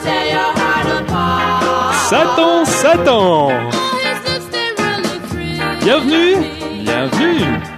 Tear 0.05 0.25
your 0.35 0.51
heart 0.59 0.89
apart. 1.03 1.95
Satan, 2.11 2.67
Satan. 2.67 3.71
Thrill 5.29 6.01
Bienvenue. 6.01 6.37
Bienvenue. 6.85 7.78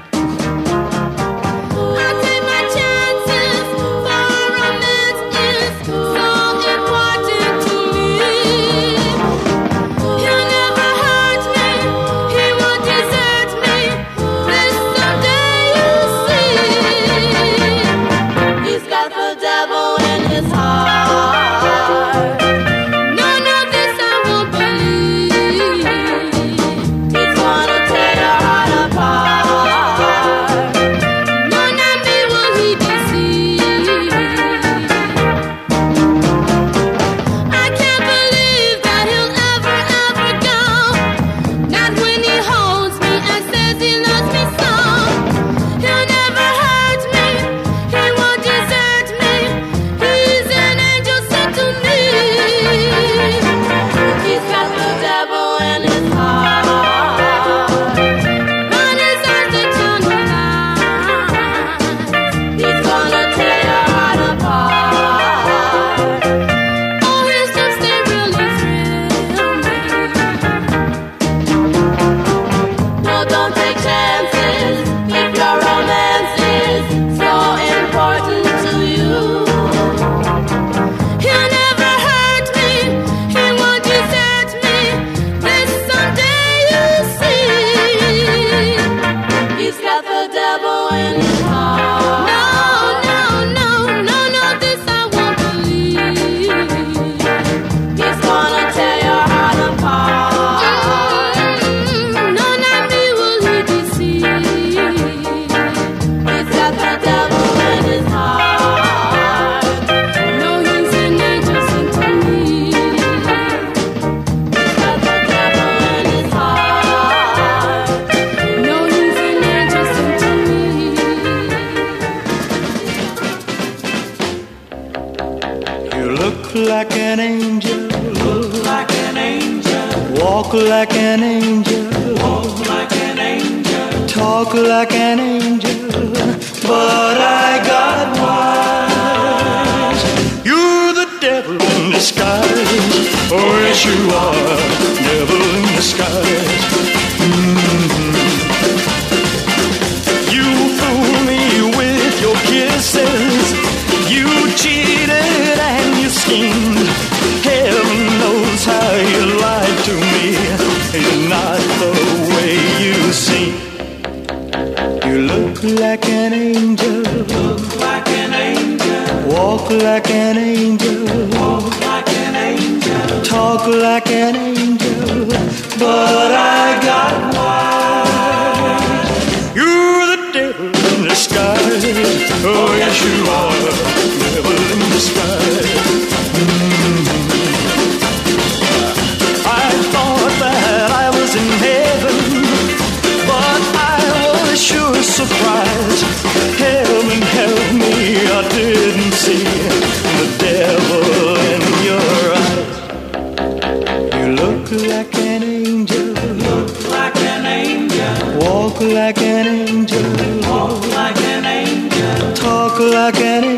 again 213.10 213.49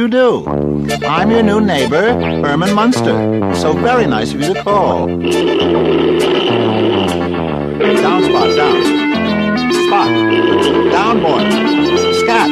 you 0.00 0.08
do? 0.08 0.46
I'm 1.04 1.30
your 1.30 1.42
new 1.42 1.60
neighbor, 1.60 2.14
Herman 2.44 2.72
Munster. 2.74 3.14
So 3.54 3.74
very 3.74 4.06
nice 4.06 4.32
of 4.32 4.40
you 4.40 4.54
to 4.54 4.62
call. 4.62 5.06
Down, 5.06 5.18
Spot, 8.24 8.48
down. 8.60 8.76
Spot. 9.84 10.10
Down, 10.96 11.20
boy. 11.20 11.42
Scat. 12.20 12.48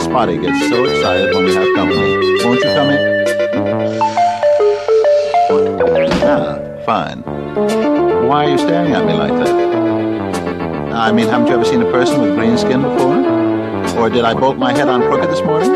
Spotty 0.00 0.38
gets 0.38 0.68
so 0.68 0.84
excited 0.84 1.34
when 1.34 1.44
we 1.46 1.54
have 1.54 1.74
company. 1.74 2.08
Won't 2.44 2.60
you 2.60 2.70
come 2.78 2.90
in? 2.90 3.00
Ah, 6.22 6.54
fine. 6.86 7.18
Why 8.28 8.44
are 8.44 8.50
you 8.50 8.58
staring 8.58 8.92
at 8.92 9.04
me 9.04 9.14
like 9.14 9.32
that? 9.32 9.54
I 10.94 11.10
mean, 11.10 11.26
haven't 11.26 11.48
you 11.48 11.54
ever 11.54 11.64
seen 11.64 11.82
a 11.82 11.90
person 11.90 12.22
with 12.22 12.36
green 12.36 12.56
skin 12.56 12.82
before? 12.82 13.27
Or 13.98 14.08
did 14.08 14.24
I 14.24 14.32
bolt 14.32 14.56
my 14.56 14.72
head 14.72 14.88
on 14.88 15.02
crooked 15.02 15.28
this 15.28 15.42
morning? 15.42 15.70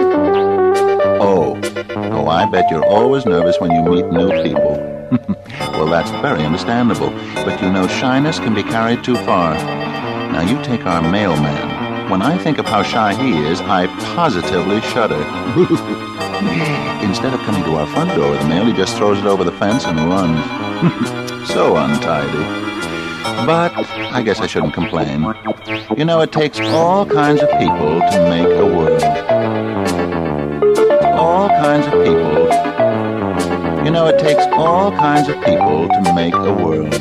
Oh, 1.20 1.60
oh, 1.96 2.28
I 2.28 2.48
bet 2.48 2.70
you're 2.70 2.86
always 2.86 3.26
nervous 3.26 3.58
when 3.58 3.72
you 3.72 3.82
meet 3.82 4.06
new 4.06 4.30
people. 4.44 4.76
well, 5.58 5.86
that's 5.86 6.10
very 6.22 6.44
understandable. 6.44 7.10
But 7.34 7.60
you 7.60 7.68
know, 7.70 7.88
shyness 7.88 8.38
can 8.38 8.54
be 8.54 8.62
carried 8.62 9.02
too 9.02 9.16
far. 9.16 9.54
Now, 9.54 10.42
you 10.42 10.62
take 10.62 10.86
our 10.86 11.02
mailman. 11.02 12.08
When 12.10 12.22
I 12.22 12.38
think 12.38 12.58
of 12.58 12.66
how 12.66 12.84
shy 12.84 13.12
he 13.14 13.44
is, 13.44 13.60
I 13.60 13.88
positively 14.14 14.80
shudder. 14.82 15.16
Instead 17.04 17.34
of 17.34 17.40
coming 17.40 17.64
to 17.64 17.74
our 17.74 17.86
front 17.88 18.14
door 18.14 18.30
with 18.30 18.40
the 18.40 18.46
mail, 18.46 18.64
he 18.64 18.72
just 18.72 18.96
throws 18.96 19.18
it 19.18 19.26
over 19.26 19.42
the 19.42 19.52
fence 19.52 19.84
and 19.84 19.98
runs. 19.98 21.48
so 21.48 21.76
untidy. 21.76 22.61
But 23.46 23.72
I 24.12 24.22
guess 24.22 24.40
I 24.40 24.46
shouldn't 24.46 24.74
complain. 24.74 25.22
You 25.96 26.04
know, 26.04 26.20
it 26.20 26.32
takes 26.32 26.60
all 26.60 27.06
kinds 27.06 27.42
of 27.42 27.48
people 27.58 28.00
to 28.00 28.28
make 28.28 28.46
a 28.46 28.66
world. 28.66 29.02
All 31.14 31.48
kinds 31.48 31.86
of 31.86 31.92
people. 32.04 32.42
You 33.84 33.90
know, 33.90 34.06
it 34.06 34.18
takes 34.20 34.44
all 34.52 34.92
kinds 34.92 35.28
of 35.28 35.36
people 35.44 35.88
to 35.88 36.12
make 36.14 36.34
a 36.34 36.54
world. 36.54 36.94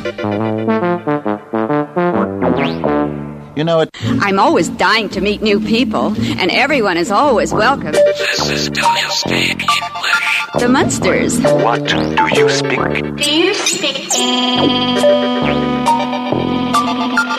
You 3.56 3.64
know, 3.64 3.80
it. 3.80 3.90
I'm 4.02 4.38
always 4.38 4.68
dying 4.70 5.10
to 5.10 5.20
meet 5.20 5.42
new 5.42 5.60
people, 5.60 6.14
and 6.16 6.50
everyone 6.50 6.96
is 6.96 7.10
always 7.10 7.52
welcome. 7.52 7.92
This 7.92 8.48
is 8.50 8.70
domestic 8.70 9.60
English. 9.60 10.58
The 10.58 10.68
Munsters. 10.68 11.38
What 11.40 11.86
do 11.86 11.96
you 12.34 12.48
speak? 12.48 13.16
Do 13.16 13.30
you 13.30 13.54
speak 13.54 14.14
English? 14.14 15.41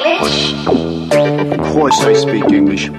Of 0.05 1.59
course 1.59 1.97
I 2.03 2.13
speak 2.13 2.43
English. 2.51 2.89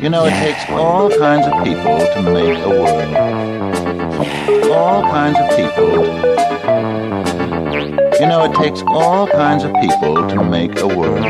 You 0.00 0.08
know, 0.08 0.26
it 0.26 0.30
takes 0.30 0.70
all 0.70 1.10
kinds 1.10 1.46
of 1.46 1.64
people 1.64 1.98
to 1.98 2.22
make 2.22 2.56
a 2.58 2.68
world. 2.68 3.16
All 4.70 5.02
kinds 5.02 5.36
of 5.40 5.48
people. 5.56 6.04
You 8.20 8.26
know, 8.26 8.44
it 8.44 8.54
takes 8.54 8.82
all 8.86 9.26
kinds 9.26 9.64
of 9.64 9.72
people 9.74 10.28
to 10.28 10.44
make 10.44 10.78
a 10.78 10.86
world. 10.86 11.24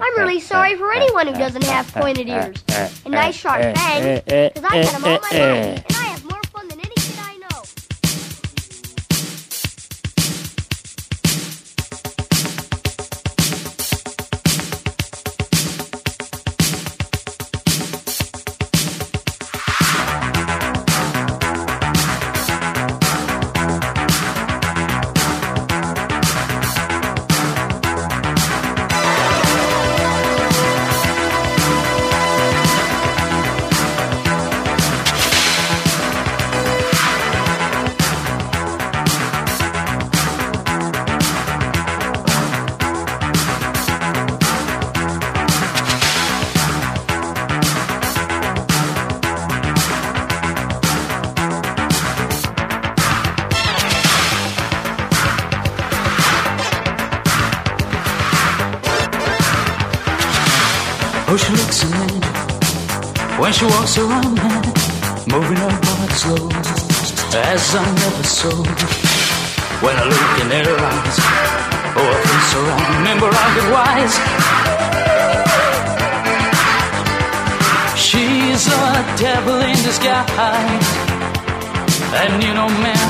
I'm 0.00 0.16
really 0.16 0.38
sorry 0.40 0.76
for 0.76 0.92
anyone 0.92 1.26
who 1.26 1.34
doesn't 1.34 1.64
have 1.64 1.92
pointed 1.92 2.28
ears 2.28 2.62
and 3.04 3.14
nice 3.14 3.34
sharp 3.34 3.60
fangs, 3.76 4.22
because 4.24 4.64
I've 4.64 4.84
had 4.84 4.94
them 4.94 5.04
all 5.04 5.18
my 5.20 5.28
life, 5.32 5.84
when 63.48 63.54
she 63.54 63.64
walks 63.64 63.96
around 63.96 64.34
me, 64.34 64.42
moving 65.32 65.56
her 65.56 65.72
heart 65.84 66.12
slow, 66.20 66.48
as 67.48 67.64
I 67.74 67.84
never 68.02 68.24
saw. 68.38 68.60
When 69.80 69.96
I 69.96 70.04
look 70.12 70.34
in 70.42 70.48
her 70.52 70.76
eyes, 70.92 71.16
oh, 71.96 72.12
I 72.12 72.20
feel 72.28 72.44
so 72.52 72.58
wrong. 72.68 72.84
Remember, 73.00 73.28
I 73.32 73.46
get 73.56 73.68
wise. 73.76 74.14
She's 77.96 78.68
a 78.68 78.84
devil 79.16 79.58
in 79.64 79.78
disguise, 79.88 80.88
and 82.20 82.32
you 82.44 82.52
know, 82.52 82.68
man, 82.84 83.08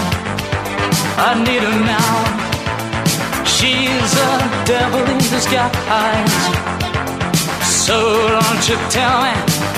I 1.18 1.30
need 1.46 1.62
her 1.66 1.78
now. 1.96 2.14
She's 3.44 4.12
a 4.30 4.32
devil 4.70 5.02
in 5.02 5.18
disguise. 5.18 6.36
So 7.86 7.98
don't 8.28 8.68
you 8.68 8.76
tell 8.90 9.22
me 9.24 9.77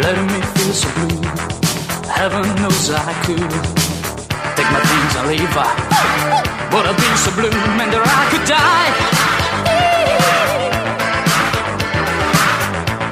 letting 0.00 0.26
me 0.26 0.40
feel 0.54 0.72
so 0.72 0.88
blue. 0.96 1.20
Heaven 2.08 2.44
knows 2.62 2.90
I 2.90 3.12
could 3.24 3.52
take 4.56 4.70
my 4.72 4.82
things 4.90 5.12
and 5.18 5.28
leave 5.28 5.54
but 6.72 6.86
I've 6.86 6.96
been 6.96 7.16
so 7.20 7.30
blue, 7.36 7.52
man, 7.76 7.90
that 7.92 8.00
I 8.00 8.22
could 8.32 8.46
die. 8.48 8.90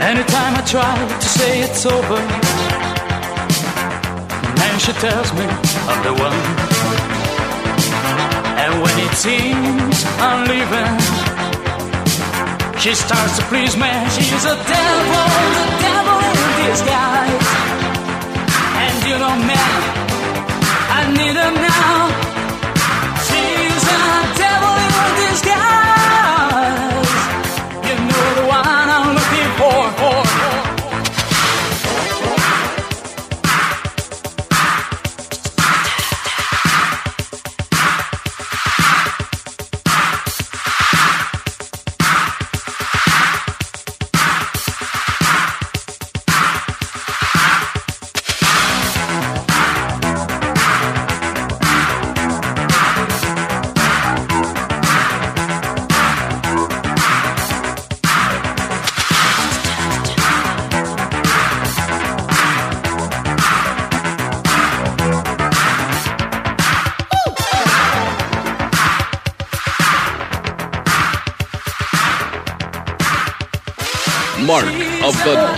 Anytime 0.00 0.56
I 0.56 0.62
try 0.64 0.96
to 0.96 1.28
say 1.28 1.60
it's 1.60 1.84
over, 1.84 2.20
man, 4.56 4.74
she 4.80 4.92
tells 4.96 5.28
me 5.36 5.44
I'm 5.90 6.00
the 6.08 6.14
one. 6.16 6.40
And 8.62 8.72
when 8.82 8.96
it 9.06 9.12
seems 9.12 9.96
I'm 10.24 10.48
leaving. 10.48 11.20
She 12.80 12.94
starts 12.94 13.36
to 13.36 13.44
please 13.44 13.76
me. 13.76 13.92
She's 14.08 14.46
a 14.46 14.56
devil, 14.56 15.26
the 15.52 15.64
devil 15.84 15.99
disguise. 16.60 17.48
And 18.82 18.96
you 19.08 19.16
know, 19.22 19.34
man, 19.50 19.72
I 20.96 21.00
need 21.16 21.36
her 21.36 21.52
now. 21.68 22.39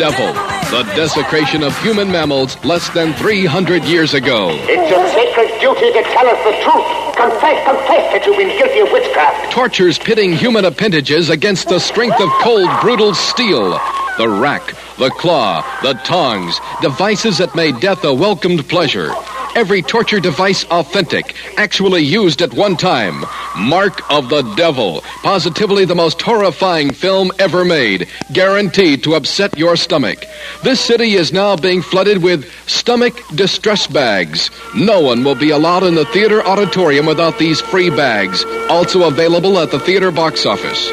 Devil, 0.02 0.32
the 0.76 0.82
desecration 0.96 1.62
of 1.62 1.80
human 1.80 2.10
mammals 2.10 2.56
less 2.64 2.88
than 2.88 3.12
300 3.12 3.84
years 3.84 4.14
ago. 4.14 4.48
It's 4.50 4.90
your 4.90 5.06
sacred 5.10 5.60
duty 5.60 5.92
to 5.92 6.02
tell 6.02 6.26
us 6.26 6.42
the 6.42 6.60
truth. 6.64 7.14
Confess, 7.14 7.64
confess 7.64 8.12
that 8.12 8.26
you've 8.26 8.36
been 8.36 8.48
guilty 8.58 8.80
of 8.80 8.90
witchcraft. 8.90 9.52
Tortures 9.52 10.00
pitting 10.00 10.32
human 10.32 10.64
appendages 10.64 11.30
against 11.30 11.68
the 11.68 11.78
strength 11.78 12.20
of 12.20 12.28
cold, 12.40 12.68
brutal 12.80 13.14
steel. 13.14 13.78
The 14.18 14.28
rack, 14.28 14.74
the 14.98 15.10
claw, 15.10 15.64
the 15.82 15.92
tongs, 16.02 16.58
devices 16.80 17.38
that 17.38 17.54
made 17.54 17.78
death 17.78 18.02
a 18.02 18.12
welcomed 18.12 18.68
pleasure. 18.68 19.14
Every 19.54 19.82
torture 19.82 20.18
device 20.18 20.64
authentic, 20.64 21.36
actually 21.58 22.02
used 22.02 22.42
at 22.42 22.52
one 22.54 22.76
time. 22.76 23.24
Mark 23.56 24.00
of 24.10 24.28
the 24.28 24.42
Devil, 24.56 25.02
positively 25.22 25.84
the 25.84 25.94
most 25.94 26.20
horrifying 26.20 26.92
film 26.92 27.30
ever 27.38 27.64
made, 27.64 28.08
guaranteed 28.32 29.02
to 29.04 29.14
upset 29.14 29.58
your 29.58 29.76
stomach. 29.76 30.24
This 30.62 30.80
city 30.80 31.14
is 31.14 31.32
now 31.32 31.56
being 31.56 31.82
flooded 31.82 32.22
with 32.22 32.50
stomach 32.66 33.14
distress 33.34 33.86
bags. 33.86 34.50
No 34.74 35.00
one 35.00 35.24
will 35.24 35.34
be 35.34 35.50
allowed 35.50 35.84
in 35.84 35.94
the 35.94 36.06
theater 36.06 36.42
auditorium 36.42 37.06
without 37.06 37.38
these 37.38 37.60
free 37.60 37.90
bags, 37.90 38.44
also 38.68 39.06
available 39.06 39.58
at 39.58 39.70
the 39.70 39.78
theater 39.80 40.10
box 40.10 40.46
office. 40.46 40.90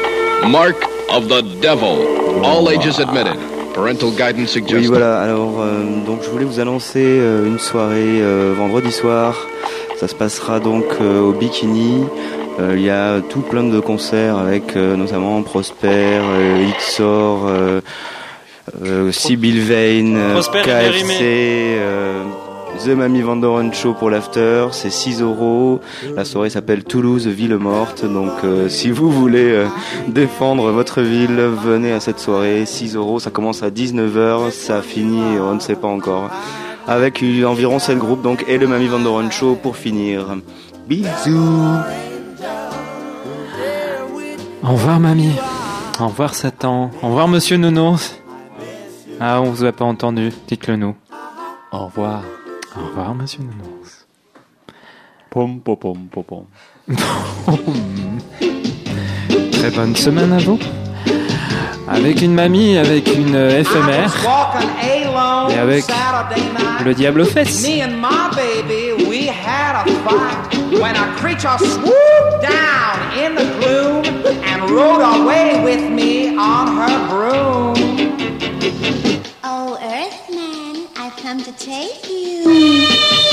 Mark 0.48 0.76
of 1.10 1.28
the 1.28 1.42
Devil, 1.60 2.44
all 2.44 2.70
ages 2.70 2.98
admitted. 2.98 3.36
Parental 3.74 4.10
guidance 4.10 4.50
suggested. 4.50 4.80
Oui, 4.80 4.86
voilà. 4.88 5.22
Alors, 5.22 5.60
euh, 5.60 6.04
donc, 6.04 6.22
je 6.22 6.28
voulais 6.28 6.44
vous 6.44 6.58
annoncer 6.58 7.02
euh, 7.04 7.46
une 7.46 7.58
soirée 7.58 8.20
euh, 8.20 8.52
vendredi 8.56 8.90
soir. 8.90 9.36
Ça 9.98 10.08
se 10.08 10.14
passera 10.14 10.58
donc 10.60 10.84
euh, 11.00 11.20
au 11.20 11.32
Bikini. 11.32 12.04
Euh, 12.60 12.74
il 12.76 12.82
y 12.82 12.90
a 12.90 13.20
tout 13.20 13.40
plein 13.40 13.64
de 13.64 13.80
concerts 13.80 14.36
avec 14.36 14.76
euh, 14.76 14.96
notamment 14.96 15.42
Prosper, 15.42 15.88
euh, 15.88 16.66
Xor, 16.78 17.50
Sibyl 19.10 19.60
Vane. 19.60 20.18
KFC, 20.62 21.78
The 22.84 22.88
Mami 22.88 23.20
Vandoren 23.20 23.74
Show 23.74 23.94
pour 23.94 24.08
l'after. 24.10 24.68
C'est 24.72 24.90
6 24.90 25.20
euros. 25.20 25.80
La 26.16 26.24
soirée 26.24 26.50
s'appelle 26.50 26.84
Toulouse, 26.84 27.26
ville 27.26 27.56
morte. 27.56 28.04
Donc, 28.04 28.32
euh, 28.44 28.68
si 28.68 28.90
vous 28.90 29.10
voulez 29.10 29.50
euh, 29.50 29.66
défendre 30.08 30.70
votre 30.70 31.02
ville, 31.02 31.36
venez 31.62 31.92
à 31.92 32.00
cette 32.00 32.18
soirée. 32.18 32.64
6 32.64 32.96
euros. 32.96 33.18
Ça 33.20 33.30
commence 33.30 33.62
à 33.62 33.70
19h. 33.70 34.50
Ça 34.50 34.82
finit, 34.82 35.38
on 35.38 35.54
ne 35.54 35.60
sait 35.60 35.76
pas 35.76 35.88
encore. 35.88 36.30
Avec 36.88 37.22
environ 37.44 37.78
7 37.78 37.98
groupes, 37.98 38.22
donc, 38.22 38.44
et 38.48 38.56
le 38.56 38.66
Mami 38.66 38.86
Vandoren 38.86 39.30
Show 39.30 39.56
pour 39.56 39.76
finir. 39.76 40.24
Bisous! 40.88 42.09
Au 44.70 44.74
revoir, 44.74 45.00
mamie. 45.00 45.34
Au 45.98 46.06
revoir, 46.06 46.32
Satan. 46.32 46.92
Au 47.02 47.08
revoir, 47.08 47.26
monsieur 47.26 47.56
Nounours. 47.56 48.14
Ah, 49.18 49.40
on 49.42 49.50
vous 49.50 49.64
a 49.64 49.72
pas 49.72 49.84
entendu. 49.84 50.30
Dites-le 50.46 50.76
nous. 50.76 50.94
Au 51.72 51.86
revoir. 51.86 52.22
Au 52.76 52.86
revoir, 52.86 53.12
monsieur 53.16 53.40
Nounours. 53.40 54.06
Pom, 55.28 55.60
pom, 55.60 55.76
pom, 55.76 56.06
pom, 56.12 56.22
pom. 56.24 56.44
Très 59.50 59.70
bonne 59.72 59.96
semaine 59.96 60.32
à 60.34 60.38
vous. 60.38 60.60
Avec 61.88 62.22
une 62.22 62.34
mamie, 62.34 62.78
avec 62.78 63.08
une 63.12 63.34
éphémère. 63.34 64.14
Et 65.50 65.58
avec 65.58 65.84
le 66.84 66.94
diable 66.94 67.22
aux 67.22 67.24
fesses. 67.24 67.66
Rode 74.70 75.02
away 75.20 75.62
with 75.64 75.90
me 75.90 76.36
on 76.36 76.76
her 76.76 77.08
broom. 77.08 77.74
Oh, 79.42 79.76
Earthman, 79.82 80.86
I've 80.96 81.16
come 81.16 81.42
to 81.42 81.52
take 81.52 82.08
you. 82.08 83.29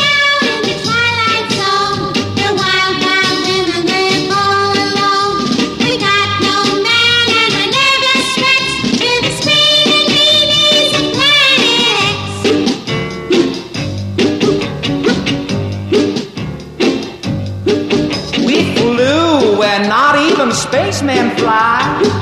Spacemen 20.67 21.31
fly. 21.37 21.79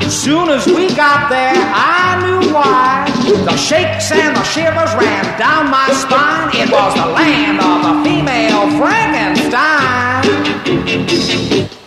Soon 0.07 0.49
as 0.49 0.65
we 0.67 0.93
got 0.95 1.29
there, 1.29 1.55
I 1.55 2.21
knew 2.21 2.53
why. 2.53 3.05
The 3.45 3.57
shakes 3.57 4.11
and 4.11 4.35
the 4.35 4.43
shivers 4.43 4.93
ran 4.95 5.23
down 5.39 5.71
my 5.71 5.87
spine. 5.89 6.49
It 6.53 6.69
was 6.71 6.93
the 6.93 7.07
land 7.07 7.59
of 7.59 7.81
the 7.87 7.93
female 8.05 8.69
Frankenstein. 8.79 10.25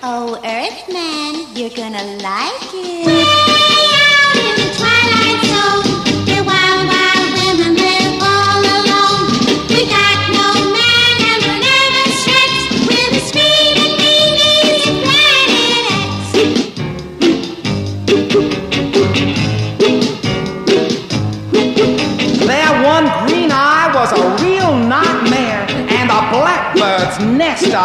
Oh, 0.03 0.39
Earthman, 0.45 1.57
you're 1.57 1.71
gonna 1.71 2.05
like 2.23 2.75
it. 2.75 3.58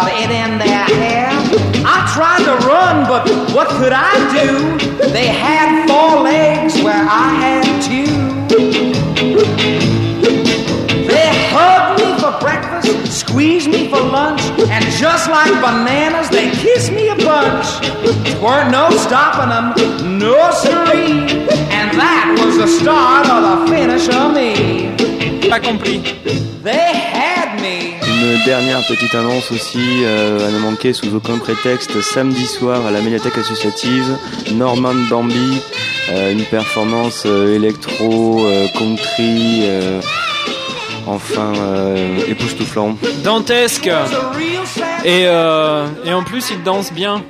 It 0.10 0.32
in 0.32 0.58
their 0.58 0.86
hair. 1.00 1.30
I 1.86 1.98
tried 2.16 2.44
to 2.50 2.56
run, 2.66 3.06
but 3.08 3.30
what 3.54 3.68
could 3.78 3.94
I 3.94 4.14
do? 4.34 4.78
They 5.12 5.28
had 5.28 5.88
four 5.88 6.22
legs 6.22 6.82
where 6.82 7.06
I 7.08 7.28
had 7.44 7.64
two. 7.82 8.08
They 11.06 11.30
hugged 11.54 12.02
me 12.02 12.10
for 12.20 12.34
breakfast, 12.40 13.20
squeezed 13.20 13.70
me 13.70 13.90
for 13.90 14.02
lunch, 14.02 14.42
and 14.70 14.84
just 14.98 15.30
like 15.30 15.54
bananas, 15.62 16.30
they 16.30 16.50
kissed 16.52 16.92
me 16.92 17.10
a 17.10 17.16
bunch. 17.16 17.68
Weren't 18.42 18.72
no 18.72 18.90
stopping 18.98 19.50
them, 19.54 20.18
no 20.18 20.52
siree. 20.52 21.48
And 21.70 21.92
that 22.00 22.36
was 22.40 22.58
the 22.58 22.68
start 22.68 23.30
of 23.30 23.42
the 23.44 23.72
finish 23.72 24.10
of 24.10 24.34
me. 24.34 25.50
Pas 25.50 25.60
compris. 25.60 26.02
They 26.64 26.96
had. 26.96 27.43
Une 28.24 28.42
dernière 28.46 28.82
petite 28.88 29.14
annonce 29.16 29.52
aussi 29.52 30.04
euh, 30.06 30.48
à 30.48 30.50
ne 30.50 30.58
manquer 30.58 30.94
sous 30.94 31.14
aucun 31.14 31.38
prétexte 31.40 32.00
samedi 32.00 32.46
soir 32.46 32.86
à 32.86 32.92
la 32.92 33.02
médiathèque 33.02 33.38
associative 33.38 34.18
Norman 34.54 34.96
Bambi 35.10 35.62
euh, 36.10 36.32
une 36.32 36.46
performance 36.46 37.24
euh, 37.26 37.54
électro 37.54 38.48
country 38.78 39.64
enfin 41.06 41.52
époustouflant 42.26 42.96
Dantesque. 43.26 43.92
Et 45.04 45.28
en 45.28 46.24
plus, 46.24 46.52
il 46.52 46.64
danse 46.64 46.94
bien. 46.94 47.24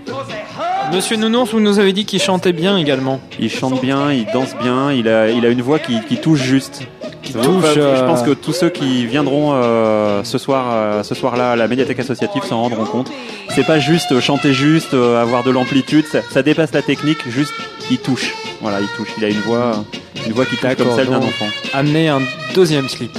Monsieur 0.94 1.18
Nounours, 1.18 1.52
vous 1.52 1.60
nous 1.60 1.80
avez 1.80 1.92
dit 1.92 2.06
qu'il 2.06 2.22
chantait 2.22 2.54
bien 2.54 2.78
également. 2.78 3.20
Il 3.40 3.50
chante 3.50 3.82
bien, 3.82 4.12
il 4.12 4.28
danse 4.32 4.56
bien, 4.62 4.92
il 4.92 5.08
a, 5.08 5.30
il 5.32 5.44
a 5.44 5.50
une 5.50 5.64
voix 5.64 5.80
qui, 5.80 6.00
qui 6.02 6.18
touche 6.18 6.42
juste. 6.42 6.82
Qui 7.24 7.34
touche, 7.34 7.66
Je 7.74 7.80
euh, 7.80 8.06
pense 8.06 8.22
que 8.22 8.32
tous 8.32 8.54
ceux 8.54 8.70
qui 8.70 9.08
viendront 9.08 9.54
euh, 9.54 10.24
ce 10.24 10.38
soir, 10.38 10.68
euh, 10.70 11.02
ce 11.04 11.16
soir-là 11.16 11.54
à 11.54 11.56
la 11.56 11.68
médiathèque 11.68 12.00
associative 12.00 12.44
s'en 12.44 12.62
rendront 12.62 12.86
compte. 12.86 13.12
C'est 13.50 13.66
pas 13.66 13.80
juste 13.80 14.20
chanter 14.20 14.54
juste, 14.54 14.94
euh, 14.94 15.20
avoir 15.20 15.44
de 15.44 15.50
l'amplitude, 15.50 16.06
ça, 16.06 16.22
ça 16.30 16.44
dépasse 16.44 16.74
la 16.74 16.84
technique. 16.84 17.28
Juste, 17.28 17.54
il 17.90 17.98
touche. 17.98 18.32
Voilà, 18.62 18.80
il 18.80 18.88
touche. 18.96 19.10
Il 19.18 19.26
a 19.26 19.30
une 19.30 19.42
voix, 19.42 19.84
une 20.28 20.34
voix 20.34 20.46
qui 20.46 20.58
touche 20.58 20.76
comme 20.76 20.96
celle 20.96 21.08
d'un 21.08 21.18
enfant. 21.18 21.48
Amener 21.74 22.10
un 22.10 22.22
deuxième 22.54 22.88
slip. 22.88 23.18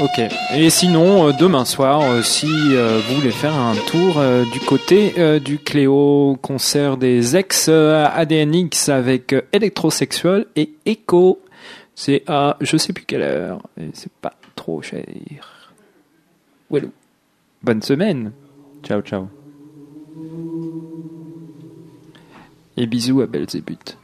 Ok. 0.00 0.20
Et 0.54 0.70
sinon, 0.70 1.28
euh, 1.28 1.32
demain 1.32 1.64
soir, 1.64 2.00
euh, 2.02 2.22
si 2.22 2.46
euh, 2.46 3.00
vous 3.06 3.16
voulez 3.16 3.30
faire 3.30 3.54
un 3.54 3.74
tour 3.74 4.20
du 4.52 4.60
côté 4.60 5.40
du 5.40 5.58
Cléo, 5.58 6.38
concert 6.40 6.96
des 6.96 7.36
ex 7.36 7.68
ADNX 7.68 8.88
avec 8.88 9.34
électrosexuel 9.52 10.46
et 10.56 10.72
Echo. 10.86 11.40
C'est 11.94 12.22
à 12.26 12.56
je 12.60 12.76
sais 12.76 12.92
plus 12.92 13.04
quelle 13.04 13.22
heure. 13.22 13.62
Et 13.78 13.90
c'est 13.92 14.12
pas 14.12 14.34
trop 14.56 14.80
cher. 14.82 15.04
Wellou. 16.70 16.90
Bonne 17.62 17.82
semaine. 17.82 18.32
Ciao, 18.82 19.02
ciao. 19.02 19.28
Et 22.76 22.86
bisous 22.86 23.20
à 23.20 23.26
Belzébuth. 23.26 23.98